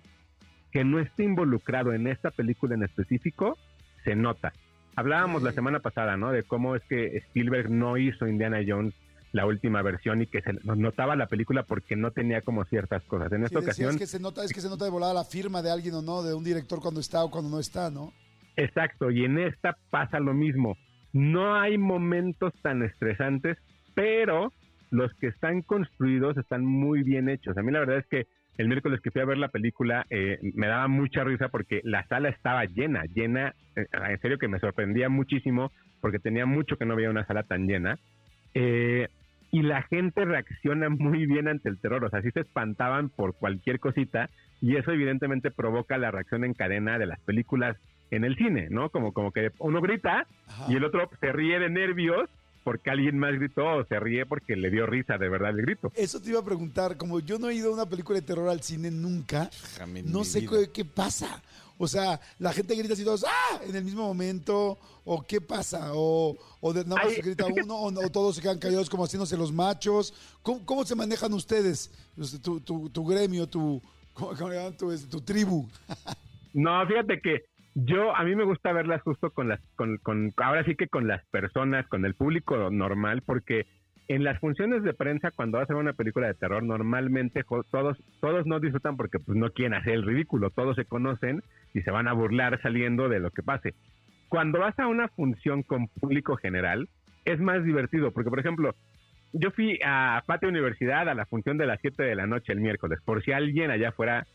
que 0.71 0.83
no 0.83 0.99
esté 0.99 1.23
involucrado 1.23 1.93
en 1.93 2.07
esta 2.07 2.31
película 2.31 2.75
en 2.75 2.83
específico, 2.83 3.57
se 4.03 4.15
nota. 4.15 4.53
Hablábamos 4.95 5.43
la 5.43 5.51
semana 5.51 5.79
pasada, 5.79 6.17
¿no? 6.17 6.31
De 6.31 6.43
cómo 6.43 6.75
es 6.75 6.83
que 6.83 7.17
Spielberg 7.17 7.69
no 7.69 7.97
hizo 7.97 8.27
Indiana 8.27 8.59
Jones 8.67 8.93
la 9.33 9.47
última 9.47 9.81
versión 9.81 10.21
y 10.21 10.27
que 10.27 10.41
se 10.41 10.53
notaba 10.63 11.15
la 11.15 11.25
película 11.27 11.63
porque 11.63 11.95
no 11.95 12.11
tenía 12.11 12.41
como 12.41 12.63
ciertas 12.65 13.03
cosas. 13.03 13.31
En 13.31 13.43
esta 13.43 13.59
ocasión, 13.59 13.97
que 13.97 14.05
se 14.05 14.19
nota, 14.19 14.45
es 14.45 14.53
que 14.53 14.61
se 14.61 14.69
nota 14.69 14.85
de 14.85 14.91
volada 14.91 15.13
la 15.13 15.25
firma 15.25 15.61
de 15.61 15.71
alguien 15.71 15.95
o 15.95 16.01
no, 16.03 16.21
de 16.21 16.35
un 16.35 16.43
director 16.43 16.79
cuando 16.79 17.01
está 17.01 17.23
o 17.23 17.31
cuando 17.31 17.49
no 17.49 17.59
está, 17.59 17.89
¿no? 17.89 18.13
Exacto, 18.55 19.09
y 19.09 19.25
en 19.25 19.39
esta 19.39 19.75
pasa 19.89 20.19
lo 20.19 20.35
mismo. 20.35 20.77
No 21.13 21.55
hay 21.55 21.79
momentos 21.79 22.53
tan 22.61 22.83
estresantes, 22.83 23.57
pero 23.95 24.53
los 24.91 25.11
que 25.15 25.27
están 25.27 25.63
construidos 25.63 26.37
están 26.37 26.63
muy 26.63 27.01
bien 27.01 27.27
hechos. 27.27 27.57
A 27.57 27.63
mí 27.63 27.71
la 27.71 27.79
verdad 27.79 27.97
es 27.97 28.05
que 28.05 28.27
el 28.59 28.67
miércoles 28.67 29.01
que 29.01 29.09
fui 29.09 29.19
a 29.19 29.25
ver 29.25 29.39
la 29.39 29.47
película 29.47 30.05
eh, 30.11 30.37
me 30.53 30.67
daba 30.67 30.87
mucha 30.87 31.23
risa 31.23 31.49
porque 31.49 31.81
la 31.83 32.05
sala 32.07 32.29
estaba 32.29 32.65
llena, 32.65 33.03
llena, 33.05 33.55
eh, 33.75 33.87
en 33.91 34.21
serio 34.21 34.37
que 34.37 34.47
me 34.47 34.59
sorprendía 34.59 35.09
muchísimo 35.09 35.71
porque 36.01 36.19
tenía 36.19 36.45
mucho 36.45 36.77
que 36.77 36.85
no 36.85 36.95
veía 36.95 37.09
una 37.09 37.25
sala 37.25 37.41
tan 37.41 37.65
llena. 37.65 37.97
Eh, 38.53 39.07
y 39.53 39.61
la 39.61 39.83
gente 39.83 40.25
reacciona 40.25 40.89
muy 40.89 41.27
bien 41.27 41.47
ante 41.47 41.69
el 41.69 41.77
terror, 41.77 42.03
o 42.03 42.09
sea, 42.09 42.23
sí 42.23 42.31
se 42.31 42.39
espantaban 42.39 43.09
por 43.09 43.35
cualquier 43.35 43.79
cosita 43.79 44.31
y 44.61 44.77
eso 44.77 44.91
evidentemente 44.91 45.51
provoca 45.51 45.99
la 45.99 46.09
reacción 46.09 46.43
en 46.43 46.55
cadena 46.55 46.97
de 46.97 47.05
las 47.05 47.19
películas 47.19 47.77
en 48.09 48.25
el 48.25 48.35
cine, 48.35 48.69
¿no? 48.71 48.89
Como, 48.89 49.13
como 49.13 49.31
que 49.31 49.51
uno 49.59 49.79
grita 49.79 50.25
Ajá. 50.47 50.65
y 50.69 50.75
el 50.75 50.83
otro 50.83 51.07
se 51.21 51.31
ríe 51.31 51.59
de 51.59 51.69
nervios 51.69 52.31
porque 52.63 52.89
alguien 52.89 53.19
más 53.19 53.33
gritó 53.35 53.75
o 53.75 53.85
se 53.85 53.99
ríe 53.99 54.25
porque 54.25 54.55
le 54.55 54.71
dio 54.71 54.87
risa 54.87 55.19
de 55.19 55.29
verdad 55.29 55.51
el 55.51 55.61
grito. 55.61 55.91
Eso 55.95 56.19
te 56.19 56.31
iba 56.31 56.39
a 56.39 56.45
preguntar, 56.45 56.97
como 56.97 57.19
yo 57.19 57.37
no 57.37 57.49
he 57.49 57.53
ido 57.53 57.69
a 57.69 57.73
una 57.75 57.85
película 57.85 58.19
de 58.19 58.25
terror 58.25 58.49
al 58.49 58.61
cine 58.61 58.89
nunca, 58.89 59.51
no 60.05 60.23
sé 60.23 60.47
qué 60.73 60.83
pasa. 60.83 61.43
O 61.77 61.87
sea, 61.87 62.19
la 62.39 62.53
gente 62.53 62.75
grita 62.75 62.93
así 62.93 63.03
todos, 63.03 63.25
¡ah! 63.27 63.59
en 63.67 63.75
el 63.75 63.83
mismo 63.83 64.03
momento, 64.03 64.77
o 65.05 65.23
qué 65.23 65.41
pasa, 65.41 65.91
o, 65.93 66.37
o 66.61 66.73
de, 66.73 66.83
nada 66.85 67.03
más 67.03 67.13
Ay. 67.15 67.21
grita 67.21 67.45
uno, 67.63 67.75
o, 67.75 68.05
o 68.05 68.09
todos 68.09 68.35
se 68.35 68.41
quedan 68.41 68.59
callados 68.59 68.89
como 68.89 69.05
haciéndose 69.05 69.37
los 69.37 69.51
machos. 69.51 70.13
¿Cómo, 70.41 70.65
cómo 70.65 70.85
se 70.85 70.95
manejan 70.95 71.33
ustedes? 71.33 71.91
Tu, 72.41 72.59
tu, 72.59 72.89
tu 72.89 73.05
gremio, 73.05 73.47
tu, 73.47 73.81
tu, 74.77 74.91
este, 74.91 75.07
tu 75.07 75.21
tribu. 75.21 75.67
No, 76.55 76.85
fíjate 76.85 77.19
que 77.19 77.45
yo, 77.73 78.15
a 78.15 78.23
mí 78.23 78.35
me 78.35 78.45
gusta 78.45 78.71
verlas 78.71 79.01
justo 79.01 79.31
con 79.31 79.49
las, 79.49 79.59
con, 79.75 79.97
con, 79.97 80.31
ahora 80.37 80.63
sí 80.63 80.75
que 80.75 80.87
con 80.87 81.07
las 81.07 81.25
personas, 81.25 81.87
con 81.87 82.05
el 82.05 82.13
público 82.13 82.69
normal, 82.69 83.23
porque 83.23 83.65
en 84.07 84.23
las 84.23 84.39
funciones 84.39 84.83
de 84.83 84.93
prensa, 84.93 85.31
cuando 85.31 85.59
ver 85.59 85.75
una 85.75 85.93
película 85.93 86.27
de 86.27 86.33
terror, 86.33 86.63
normalmente 86.63 87.43
todos, 87.71 87.97
todos 88.19 88.45
no 88.45 88.59
disfrutan 88.59 88.97
porque 88.97 89.19
pues 89.19 89.37
no 89.37 89.49
quieren 89.51 89.73
hacer 89.73 89.93
el 89.93 90.03
ridículo, 90.03 90.49
todos 90.49 90.75
se 90.75 90.85
conocen 90.85 91.41
y 91.73 91.81
se 91.81 91.91
van 91.91 92.07
a 92.07 92.13
burlar 92.13 92.61
saliendo 92.61 93.07
de 93.07 93.19
lo 93.19 93.31
que 93.31 93.43
pase. 93.43 93.73
Cuando 94.29 94.59
vas 94.59 94.77
a 94.79 94.87
una 94.87 95.07
función 95.09 95.63
con 95.63 95.87
público 95.87 96.35
general, 96.35 96.89
es 97.23 97.39
más 97.39 97.63
divertido, 97.63 98.11
porque 98.11 98.29
por 98.29 98.39
ejemplo, 98.39 98.75
yo 99.31 99.51
fui 99.51 99.79
a 99.85 100.21
Patio 100.25 100.49
Universidad 100.49 101.07
a 101.07 101.15
la 101.15 101.25
función 101.25 101.57
de 101.57 101.65
las 101.65 101.79
7 101.81 102.03
de 102.03 102.15
la 102.15 102.27
noche 102.27 102.51
el 102.51 102.59
miércoles, 102.59 102.99
por 103.05 103.23
si 103.23 103.31
alguien 103.31 103.71
allá 103.71 103.91
fuera 103.91 104.27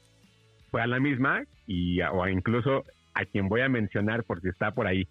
fue 0.70 0.82
a 0.82 0.86
la 0.86 1.00
misma 1.00 1.42
y 1.66 2.00
o 2.02 2.26
incluso 2.28 2.84
a 3.14 3.24
quien 3.24 3.48
voy 3.48 3.60
a 3.60 3.68
mencionar 3.68 4.24
por 4.24 4.40
si 4.40 4.48
está 4.48 4.72
por 4.72 4.86
ahí. 4.86 5.06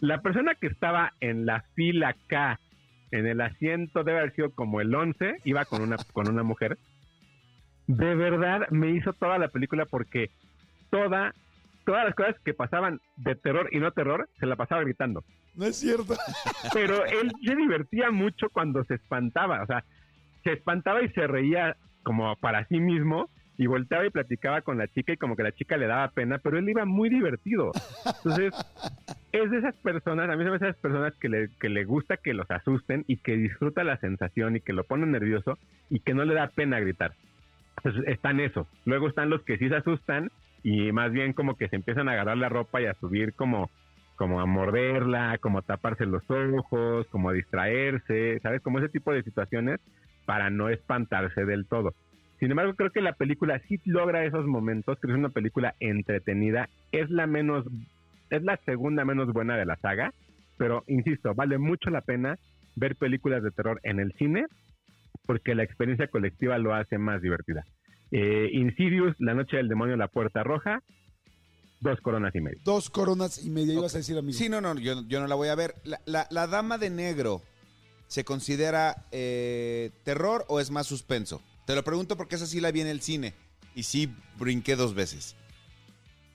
La 0.00 0.20
persona 0.20 0.54
que 0.54 0.66
estaba 0.66 1.12
en 1.20 1.46
la 1.46 1.62
fila 1.74 2.16
K, 2.26 2.58
en 3.12 3.26
el 3.26 3.40
asiento 3.40 4.02
debe 4.02 4.18
haber 4.18 4.34
sido 4.34 4.50
como 4.50 4.80
el 4.80 4.94
11, 4.94 5.36
iba 5.44 5.64
con 5.64 5.82
una 5.82 5.96
con 6.12 6.28
una 6.28 6.42
mujer. 6.42 6.78
De 7.86 8.14
verdad 8.14 8.68
me 8.70 8.90
hizo 8.90 9.12
toda 9.12 9.38
la 9.38 9.48
película 9.48 9.86
porque 9.86 10.30
toda 10.90 11.34
todas 11.84 12.04
las 12.04 12.14
cosas 12.14 12.36
que 12.44 12.54
pasaban 12.54 13.00
de 13.16 13.34
terror 13.34 13.68
y 13.72 13.78
no 13.78 13.90
terror 13.90 14.28
se 14.38 14.46
la 14.46 14.56
pasaba 14.56 14.82
gritando 14.82 15.24
No 15.54 15.66
es 15.66 15.76
cierto. 15.76 16.14
pero 16.72 17.04
él 17.06 17.32
se 17.44 17.56
divertía 17.56 18.10
mucho 18.10 18.48
cuando 18.50 18.84
se 18.84 18.94
espantaba, 18.94 19.62
o 19.62 19.66
sea, 19.66 19.84
se 20.44 20.52
espantaba 20.52 21.02
y 21.02 21.08
se 21.10 21.26
reía 21.26 21.76
como 22.02 22.34
para 22.36 22.66
sí 22.66 22.80
mismo 22.80 23.28
y 23.58 23.66
volteaba 23.66 24.06
y 24.06 24.10
platicaba 24.10 24.62
con 24.62 24.78
la 24.78 24.88
chica 24.88 25.12
y 25.12 25.16
como 25.16 25.36
que 25.36 25.42
la 25.42 25.52
chica 25.52 25.76
le 25.76 25.86
daba 25.86 26.08
pena, 26.08 26.38
pero 26.38 26.58
él 26.58 26.68
iba 26.68 26.84
muy 26.84 27.08
divertido. 27.10 27.70
Entonces, 28.16 28.54
es 29.32 29.50
de 29.50 29.58
esas 29.58 29.74
personas, 29.76 30.28
a 30.28 30.36
mí 30.36 30.44
son 30.44 30.54
esas 30.54 30.76
personas 30.76 31.14
que 31.16 31.28
le, 31.28 31.48
que 31.58 31.68
le 31.68 31.84
gusta 31.84 32.18
que 32.18 32.34
los 32.34 32.50
asusten 32.50 33.04
y 33.08 33.16
que 33.16 33.36
disfruta 33.36 33.82
la 33.82 33.96
sensación 33.96 34.56
y 34.56 34.60
que 34.60 34.72
lo 34.72 34.84
ponen 34.84 35.12
nervioso 35.12 35.58
y 35.90 36.00
que 36.00 36.14
no 36.14 36.24
le 36.24 36.34
da 36.34 36.48
pena 36.48 36.80
gritar. 36.80 37.12
Entonces, 37.78 38.04
están 38.06 38.40
esos. 38.40 38.66
Luego 38.84 39.08
están 39.08 39.30
los 39.30 39.42
que 39.42 39.56
sí 39.56 39.68
se 39.68 39.76
asustan 39.76 40.30
y 40.62 40.92
más 40.92 41.12
bien 41.12 41.32
como 41.32 41.56
que 41.56 41.68
se 41.68 41.76
empiezan 41.76 42.08
a 42.08 42.12
agarrar 42.12 42.36
la 42.36 42.48
ropa 42.48 42.80
y 42.80 42.86
a 42.86 42.94
subir 42.94 43.34
como 43.34 43.70
como 44.16 44.40
a 44.40 44.46
morderla, 44.46 45.38
como 45.38 45.58
a 45.58 45.62
taparse 45.62 46.06
los 46.06 46.22
ojos, 46.30 47.06
como 47.08 47.30
a 47.30 47.32
distraerse, 47.32 48.38
¿sabes? 48.40 48.60
Como 48.62 48.78
ese 48.78 48.90
tipo 48.90 49.12
de 49.12 49.24
situaciones 49.24 49.80
para 50.26 50.48
no 50.50 50.68
espantarse 50.68 51.44
del 51.44 51.66
todo. 51.66 51.92
Sin 52.38 52.50
embargo, 52.50 52.74
creo 52.74 52.90
que 52.90 53.00
la 53.00 53.14
película 53.14 53.60
sí 53.68 53.80
logra 53.84 54.24
esos 54.24 54.46
momentos, 54.46 54.98
creo 55.00 55.14
que 55.14 55.18
es 55.18 55.24
una 55.24 55.32
película 55.32 55.74
entretenida, 55.80 56.68
es 56.92 57.10
la 57.10 57.26
menos, 57.26 57.64
es 58.36 58.42
la 58.42 58.56
segunda 58.64 59.04
menos 59.04 59.32
buena 59.32 59.56
de 59.56 59.64
la 59.66 59.76
saga, 59.76 60.12
pero 60.58 60.84
insisto, 60.86 61.34
vale 61.34 61.58
mucho 61.58 61.90
la 61.90 62.00
pena 62.00 62.38
ver 62.76 62.96
películas 62.96 63.42
de 63.42 63.50
terror 63.50 63.80
en 63.82 64.00
el 64.00 64.12
cine 64.18 64.46
porque 65.26 65.54
la 65.54 65.62
experiencia 65.62 66.08
colectiva 66.08 66.58
lo 66.58 66.74
hace 66.74 66.98
más 66.98 67.20
divertida. 67.22 67.62
Eh, 68.10 68.48
Insidious, 68.52 69.14
La 69.18 69.34
Noche 69.34 69.56
del 69.56 69.68
Demonio, 69.68 69.96
La 69.96 70.08
Puerta 70.08 70.42
Roja, 70.42 70.80
dos 71.80 72.00
coronas 72.00 72.34
y 72.34 72.40
media. 72.40 72.58
Dos 72.64 72.90
coronas 72.90 73.44
y 73.44 73.50
media, 73.50 73.74
ibas 73.74 73.94
a 73.94 73.98
decir, 73.98 74.16
amigo. 74.18 74.36
Sí, 74.36 74.48
no, 74.48 74.60
no, 74.60 74.74
yo, 74.78 75.02
yo 75.08 75.20
no 75.20 75.26
la 75.26 75.34
voy 75.34 75.48
a 75.48 75.54
ver. 75.54 75.74
La, 75.84 76.00
la- 76.06 76.26
la 76.30 76.46
Dama 76.46 76.78
de 76.78 76.90
Negro, 76.90 77.42
¿se 78.08 78.24
considera 78.24 79.06
eh, 79.12 79.90
terror 80.04 80.44
o 80.48 80.60
es 80.60 80.70
más 80.70 80.86
suspenso? 80.86 81.40
Te 81.66 81.74
lo 81.74 81.82
pregunto 81.84 82.16
porque 82.16 82.34
esa 82.36 82.46
sí 82.46 82.60
la 82.60 82.70
vi 82.72 82.80
en 82.80 82.86
el 82.88 83.00
cine 83.00 83.34
y 83.74 83.84
sí 83.84 84.12
brinqué 84.38 84.76
dos 84.76 84.94
veces. 84.94 85.36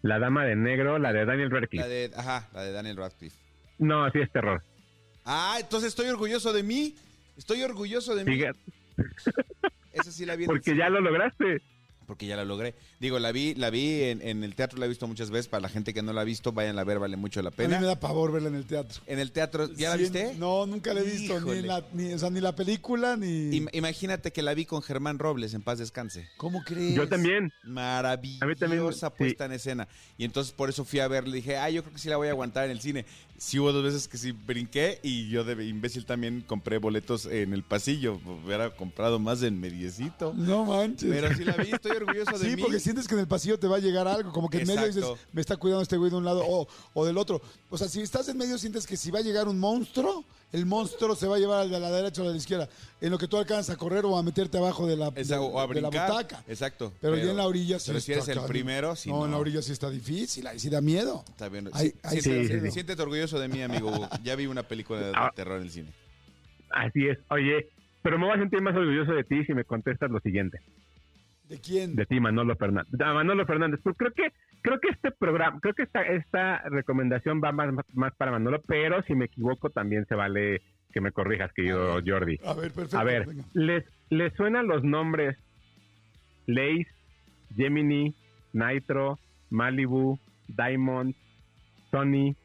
La 0.02 0.20
Dama 0.20 0.46
de 0.46 0.56
Negro, 0.56 1.00
la 1.00 1.12
de 1.12 1.26
Daniel 1.26 1.52
Radcliffe. 1.52 1.84
La 1.84 1.88
de, 1.88 2.12
ajá, 2.16 2.50
la 2.54 2.64
de 2.64 2.72
Daniel 2.72 2.98
Radcliffe. 2.98 3.38
No, 3.80 4.10
sí 4.12 4.20
es 4.20 4.32
terror. 4.32 4.64
Ah, 5.26 5.58
entonces 5.60 5.90
estoy 5.90 6.08
orgulloso 6.08 6.54
de 6.54 6.64
mí. 6.64 6.96
Estoy 7.38 7.62
orgulloso 7.64 8.16
de 8.16 8.26
mí. 8.26 8.36
Fíjate, 8.36 8.60
Esa 9.92 10.12
sí 10.12 10.26
la 10.26 10.36
vi 10.36 10.46
porque 10.46 10.76
ya 10.76 10.90
lo 10.90 11.02
lograste. 11.02 11.62
Porque 12.08 12.26
ya 12.26 12.36
la 12.36 12.46
logré. 12.46 12.74
Digo, 13.00 13.20
la 13.20 13.32
vi, 13.32 13.54
la 13.54 13.70
vi 13.70 14.02
en, 14.04 14.22
en 14.22 14.44
el 14.44 14.56
teatro, 14.56 14.80
la 14.80 14.86
he 14.86 14.90
visto 14.90 15.06
muchas 15.08 15.30
veces. 15.30 15.48
Para 15.48 15.62
la 15.62 15.70
gente 15.70 15.94
que 15.94 16.02
no 16.02 16.14
la 16.14 16.22
ha 16.22 16.24
visto, 16.24 16.52
vayan 16.54 16.80
a 16.80 16.84
ver, 16.84 16.98
vale 16.98 17.18
mucho 17.18 17.42
la 17.44 17.50
A 17.50 17.52
mí 17.52 17.58
pena. 17.58 17.80
me 17.80 17.86
da 17.86 18.00
pavor 18.00 18.32
verla 18.32 18.48
en 18.50 18.56
el 18.56 18.66
teatro. 18.66 19.02
En 19.06 19.20
el 19.20 19.32
teatro, 19.32 19.72
¿ya 19.74 19.90
la 19.90 19.98
viste? 19.98 20.34
No, 20.40 20.66
nunca 20.66 20.94
la 20.94 21.02
he 21.02 21.04
visto. 21.04 21.40
Ni, 21.42 21.62
la, 21.62 21.86
ni, 21.94 22.14
o 22.14 22.18
sea, 22.18 22.30
ni 22.30 22.40
la 22.40 22.56
película, 22.56 23.16
ni... 23.18 23.52
Im- 23.52 23.70
imagínate 23.74 24.32
que 24.32 24.42
la 24.42 24.54
vi 24.54 24.66
con 24.66 24.82
Germán 24.82 25.20
Robles, 25.20 25.54
en 25.54 25.62
paz 25.62 25.78
descanse. 25.80 26.28
¿Cómo 26.38 26.64
crees? 26.64 26.96
Yo 26.96 27.08
también. 27.08 27.52
Maravillosa 27.64 28.46
A 28.46 28.48
mí 28.48 28.56
también, 28.56 28.82
sí. 28.94 29.06
puesta 29.18 29.46
en 29.46 29.52
escena. 29.52 29.88
Y 30.18 30.24
entonces 30.26 30.54
por 30.54 30.70
eso 30.70 30.86
fui 30.86 31.00
a 31.00 31.08
ver, 31.08 31.28
le 31.28 31.36
dije, 31.38 31.58
ah, 31.58 31.70
yo 31.70 31.84
creo 31.84 31.94
que 31.94 32.00
sí 32.00 32.10
la 32.10 32.18
voy 32.18 32.30
a 32.30 32.32
aguantar 32.32 32.66
en 32.66 32.72
el 32.72 32.80
cine. 32.80 33.06
Sí 33.38 33.60
hubo 33.60 33.72
dos 33.72 33.84
veces 33.84 34.08
que 34.08 34.18
sí 34.18 34.32
brinqué 34.32 35.00
y 35.04 35.30
yo 35.30 35.44
de 35.44 35.64
imbécil 35.66 36.06
también 36.06 36.42
compré 36.42 36.80
boletos 36.80 37.28
en 37.28 37.54
el 37.54 37.62
pasillo. 37.64 38.20
Hubiera 38.44 38.72
comprado 38.72 39.20
más 39.20 39.44
en 39.44 39.60
mediecito. 39.60 40.34
No 40.36 40.66
manches. 40.66 41.10
Pero 41.10 41.36
sí 41.36 41.44
la 41.44 41.56
vi, 41.56 41.72
estoy 41.72 41.92
orgulloso 41.98 42.38
de 42.38 42.50
Sí, 42.50 42.56
mí. 42.56 42.62
porque 42.62 42.80
sientes 42.80 43.08
que 43.08 43.14
en 43.16 43.20
el 43.22 43.28
pasillo 43.28 43.60
te 43.60 43.68
va 43.68 43.78
a 43.78 43.80
llegar 43.80 44.08
algo, 44.08 44.32
como 44.32 44.50
que 44.50 44.60
en 44.62 44.68
medio 44.68 44.86
dices, 44.88 45.06
me 45.34 45.42
está 45.42 45.58
cuidando 45.58 45.84
este 45.84 45.98
güey 45.98 46.10
de 46.12 46.18
un 46.18 46.26
lado 46.26 46.44
o, 46.48 46.68
o 46.94 47.06
del 47.06 47.18
otro. 47.18 47.42
O 47.70 47.78
sea, 47.78 47.88
si 47.88 48.02
estás 48.02 48.28
en 48.30 48.38
medio 48.38 48.58
sientes 48.58 48.88
que 48.88 48.96
si 48.98 49.12
va 49.12 49.20
a 49.20 49.22
llegar 49.22 49.48
un 49.48 49.60
monstruo, 49.60 50.24
el 50.54 50.66
monstruo 50.66 51.14
se 51.16 51.28
va 51.28 51.36
a 51.36 51.40
llevar 51.40 51.60
al 51.62 51.70
de 51.70 51.80
la 51.80 51.92
derecha 51.92 52.22
o 52.24 52.28
a 52.28 52.32
la 52.32 52.38
izquierda, 52.38 52.70
en 53.02 53.12
lo 53.12 53.18
que 53.18 53.28
tú 53.28 53.36
alcanzas 53.38 53.76
a 53.76 53.78
correr 53.78 54.06
o 54.06 54.18
a 54.18 54.24
meterte 54.24 54.58
abajo 54.58 54.88
de 54.88 54.96
la, 54.96 55.12
de, 55.12 55.36
o 55.36 55.60
a 55.60 55.68
de 55.68 55.82
la 55.82 55.90
brincar. 55.90 56.10
butaca. 56.12 56.44
Exacto. 56.48 56.94
Pero, 57.02 57.18
ya 57.18 57.32
en 57.32 57.38
la 57.38 57.46
orilla 57.48 57.80
sí 57.80 57.88
Pero 57.92 58.00
si 58.00 58.14
eres 58.14 58.28
el 58.30 58.40
primero, 58.42 58.96
sí. 58.96 59.10
no, 59.10 59.26
en 59.26 59.32
la 59.32 59.38
orilla 59.38 59.62
sí 59.62 59.74
está 59.74 59.90
difícil, 59.90 60.48
ahí 60.48 60.58
sí 60.60 60.70
da 60.70 60.80
miedo. 60.82 61.24
Está 61.28 61.50
bien. 61.50 61.70
Ahí- 61.74 61.90
Sí, 61.90 61.96
ahí 62.04 62.22
siéntete, 62.22 62.48
sí, 62.48 62.54
sí, 62.62 62.66
sí. 62.68 62.72
siéntete 62.72 63.02
orgulloso 63.02 63.40
de 63.40 63.48
mí, 63.50 63.62
amigo. 63.62 63.90
Hugo. 63.90 64.08
Ya 64.24 64.36
vi 64.36 64.46
una 64.48 64.64
película 64.64 65.00
de, 65.00 65.06
de 65.08 65.14
Ah. 65.16 65.32
terror 65.36 65.58
en 65.58 65.64
el 65.64 65.70
cine. 65.72 65.92
Así 66.70 67.08
es. 67.08 67.18
Oye, 67.30 67.70
pero 68.02 68.18
me 68.18 68.26
voy 68.26 68.36
a 68.36 68.40
sentir 68.40 68.62
más 68.62 68.76
orgulloso 68.76 69.12
de 69.12 69.24
ti 69.26 69.44
si 69.46 69.54
me 69.54 69.64
contestas 69.66 70.10
lo 70.12 70.20
siguiente. 70.22 70.60
¿De 71.50 71.60
quién? 71.60 71.96
De 71.96 72.06
ti, 72.06 72.20
Manolo 72.20 72.56
Fernández. 72.56 72.94
Ah, 73.00 73.14
Manolo 73.14 73.46
Fernández. 73.46 73.80
Pues 73.84 73.96
creo 73.98 74.12
que 74.12 74.34
creo 74.62 74.80
que 74.80 74.90
este 74.90 75.12
programa, 75.12 75.60
creo 75.62 75.74
que 75.74 75.84
esta, 75.84 76.02
esta 76.02 76.60
recomendación 76.70 77.42
va 77.42 77.52
más, 77.52 77.74
más 77.94 78.14
para 78.16 78.32
Manolo, 78.32 78.62
pero 78.68 79.02
si 79.04 79.16
me 79.16 79.26
equivoco 79.26 79.70
también 79.70 80.06
se 80.08 80.16
vale 80.16 80.62
que 80.92 81.00
me 81.00 81.12
corrijas, 81.12 81.54
querido 81.54 82.00
Jordi. 82.06 82.38
A 82.44 82.54
ver, 82.54 82.72
perfecto. 82.72 83.00
A 83.00 83.04
ver, 83.04 83.28
venga. 83.28 83.46
¿les, 83.54 83.86
¿les 84.10 84.34
suenan 84.34 84.68
los 84.68 84.84
nombres 84.84 85.38
Lace, 86.48 86.88
Gemini, 87.56 88.14
Nitro, 88.54 89.20
Malibu, 89.50 90.20
Diamond, 90.48 91.16
Sony, 91.92 92.36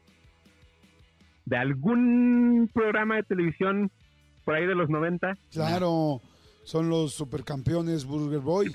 de 1.45 1.57
algún 1.57 2.69
programa 2.73 3.17
de 3.17 3.23
televisión 3.23 3.91
por 4.45 4.55
ahí 4.55 4.65
de 4.65 4.75
los 4.75 4.89
90? 4.89 5.37
Claro, 5.51 6.21
son 6.63 6.89
los 6.89 7.13
supercampeones 7.13 8.05
Burger 8.05 8.39
Boy. 8.39 8.71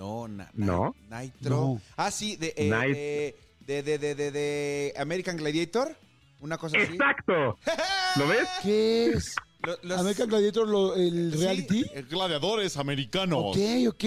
No, 0.00 0.26
na- 0.28 0.50
No. 0.54 0.94
na- 1.10 1.20
Nitro. 1.20 1.50
No. 1.50 1.80
Ah, 1.98 2.10
sí, 2.10 2.36
de, 2.36 2.54
eh, 2.56 2.70
Night. 2.70 2.94
eh, 2.96 3.34
de, 3.66 3.82
de, 3.82 3.98
de, 3.98 4.14
de, 4.14 4.30
de 4.30 4.94
American 4.96 5.36
Gladiator. 5.36 5.94
Una 6.40 6.56
cosa 6.56 6.78
así. 6.78 6.92
¡Exacto! 6.94 7.58
¿Lo 8.16 8.26
ves? 8.28 8.48
¿Qué 8.62 9.06
es? 9.10 9.36
Lo- 9.62 9.76
los- 9.82 10.00
American 10.00 10.28
Gladiator, 10.30 10.66
lo- 10.66 10.94
el 10.96 11.32
Sí, 11.34 11.38
reality. 11.44 11.84
eh, 11.94 12.02
gladiadores 12.08 12.78
americanos. 12.78 13.38
Ok, 13.54 13.58
ok. 13.88 14.04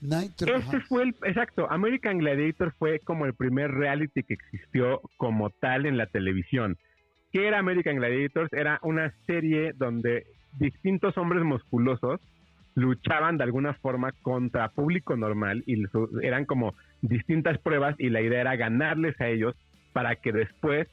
Nitro. 0.00 0.56
Este 0.56 0.76
ajá. 0.76 0.84
fue 0.88 1.04
el, 1.04 1.14
exacto, 1.24 1.70
American 1.70 2.18
Gladiator 2.18 2.74
fue 2.76 2.98
como 2.98 3.24
el 3.24 3.34
primer 3.34 3.70
reality 3.70 4.24
que 4.24 4.34
existió 4.34 5.00
como 5.18 5.50
tal 5.50 5.86
en 5.86 5.96
la 5.96 6.06
televisión. 6.06 6.76
¿Qué 7.32 7.46
era 7.46 7.60
American 7.60 7.94
Gladiators? 7.94 8.52
Era 8.52 8.80
una 8.82 9.14
serie 9.28 9.72
donde 9.76 10.26
distintos 10.58 11.16
hombres 11.16 11.44
musculosos 11.44 12.18
luchaban 12.78 13.36
de 13.36 13.44
alguna 13.44 13.74
forma 13.74 14.12
contra 14.22 14.68
público 14.68 15.16
normal 15.16 15.64
y 15.66 15.82
eran 16.22 16.44
como 16.44 16.74
distintas 17.02 17.58
pruebas 17.58 17.96
y 17.98 18.08
la 18.08 18.20
idea 18.20 18.40
era 18.40 18.56
ganarles 18.56 19.20
a 19.20 19.28
ellos 19.28 19.54
para 19.92 20.16
que 20.16 20.32
después 20.32 20.88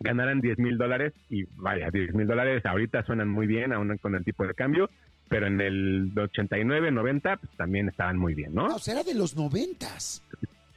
ganaran 0.00 0.40
10 0.40 0.58
mil 0.58 0.78
dólares 0.78 1.12
y 1.28 1.44
vaya, 1.56 1.90
10 1.90 2.14
mil 2.14 2.26
dólares 2.26 2.64
ahorita 2.64 3.04
suenan 3.04 3.28
muy 3.28 3.46
bien 3.46 3.72
aún 3.72 3.96
con 3.98 4.14
el 4.14 4.24
tipo 4.24 4.46
de 4.46 4.54
cambio, 4.54 4.88
pero 5.28 5.46
en 5.46 5.60
el 5.60 6.12
89, 6.16 6.90
90 6.90 7.36
pues, 7.36 7.56
también 7.56 7.88
estaban 7.88 8.16
muy 8.16 8.34
bien, 8.34 8.54
¿no? 8.54 8.74
O 8.74 8.78
sea, 8.78 8.94
era 8.94 9.02
de 9.02 9.14
los 9.14 9.36
noventas. 9.36 10.22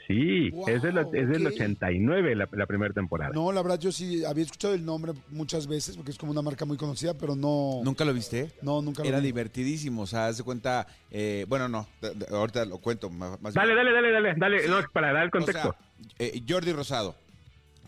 Sí, 0.07 0.49
Wow, 0.49 0.67
es 0.67 0.81
del, 0.81 0.97
es 0.97 1.29
del 1.29 1.47
ok. 1.47 1.53
89 1.53 2.35
la, 2.35 2.49
la 2.51 2.65
primera 2.65 2.93
temporada. 2.93 3.31
No, 3.33 3.51
la 3.53 3.61
verdad, 3.61 3.79
yo 3.79 3.91
sí 3.91 4.25
había 4.25 4.43
escuchado 4.43 4.73
el 4.73 4.83
nombre 4.83 5.13
muchas 5.29 5.65
veces 5.65 5.95
porque 5.95 6.11
es 6.11 6.17
como 6.17 6.31
una 6.33 6.41
marca 6.41 6.65
muy 6.65 6.75
conocida, 6.75 7.13
pero 7.13 7.35
no. 7.37 7.79
¿Nunca 7.85 8.03
lo 8.03 8.13
viste? 8.13 8.51
No, 8.61 8.81
nunca 8.81 9.01
lo 9.03 9.07
Era 9.09 9.19
vi. 9.19 9.27
divertidísimo, 9.27 10.01
o 10.01 10.07
sea, 10.07 10.27
haz 10.27 10.37
de 10.37 10.43
cuenta, 10.43 10.87
eh, 11.09 11.45
bueno, 11.47 11.69
no, 11.69 11.87
de- 12.01 12.15
de- 12.15 12.25
ahorita 12.35 12.65
lo 12.65 12.79
cuento 12.79 13.09
más, 13.09 13.41
más 13.41 13.53
Dale, 13.53 13.73
bien. 13.73 13.85
dale, 13.85 13.93
dale, 13.93 14.11
dale, 14.11 14.33
dale, 14.37 14.67
no, 14.67 14.87
para 14.91 15.13
dar 15.13 15.23
el 15.23 15.29
O 15.29 15.31
contexto. 15.31 15.73
sea, 15.99 16.15
eh, 16.19 16.43
Jordi 16.47 16.73
Rosado, 16.73 17.15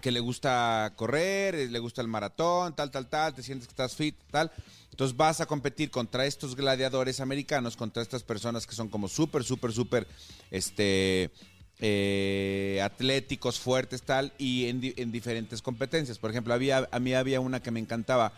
que 0.02 0.12
le 0.12 0.22
gusta 0.22 0.94
correr, 0.96 1.56
eh, 1.56 1.68
le 1.68 1.80
gusta 1.80 2.02
el 2.02 2.08
maratón, 2.08 2.76
tal, 2.78 2.92
tal, 2.92 3.10
tal, 3.10 3.34
te 3.36 3.44
sientes 3.44 3.68
que 3.68 3.72
estás 3.72 3.94
fit, 3.96 4.16
tal. 4.32 4.52
Entonces 4.92 5.18
vas 5.18 5.42
a 5.42 5.46
competir 5.48 5.92
contra 5.92 6.26
estos 6.26 6.56
gladiadores 6.56 7.20
americanos, 7.20 7.76
contra 7.76 8.02
estas 8.02 8.24
personas 8.24 8.66
que 8.66 8.74
son 8.74 8.88
como 8.88 9.10
súper, 9.10 9.44
súper, 9.44 9.74
súper, 9.74 10.08
este, 10.52 11.32
eh, 11.80 12.80
atléticos, 12.84 13.60
fuertes, 13.60 14.02
tal, 14.04 14.34
y 14.38 14.68
en, 14.68 14.82
di- 14.82 14.94
en 14.98 15.12
diferentes 15.12 15.62
competencias. 15.62 16.18
Por 16.20 16.32
ejemplo, 16.32 16.54
había, 16.54 16.88
a 16.92 17.00
mí 17.00 17.14
había 17.14 17.40
una 17.42 17.62
que 17.62 17.72
me 17.72 17.80
encantaba, 17.80 18.34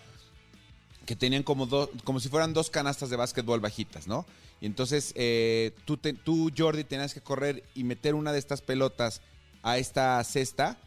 que 1.06 1.16
tenían 1.16 1.44
como 1.44 1.66
dos, 1.66 1.90
como 2.04 2.20
si 2.20 2.30
fueran 2.30 2.54
dos 2.54 2.70
canastas 2.70 3.10
de 3.10 3.16
básquetbol 3.16 3.60
bajitas, 3.60 4.08
¿no? 4.08 4.26
Y 4.60 4.66
entonces 4.66 5.14
eh, 5.16 5.72
tú, 5.86 5.98
te- 5.98 6.14
tú, 6.14 6.52
Jordi, 6.58 6.84
tenías 6.84 7.14
que 7.14 7.22
correr 7.22 7.64
y 7.76 7.84
meter 7.84 8.16
una 8.16 8.34
de 8.34 8.40
estas 8.40 8.62
pelotas 8.62 9.22
a 9.64 9.78
esta 9.78 10.24
cesta, 10.24 10.78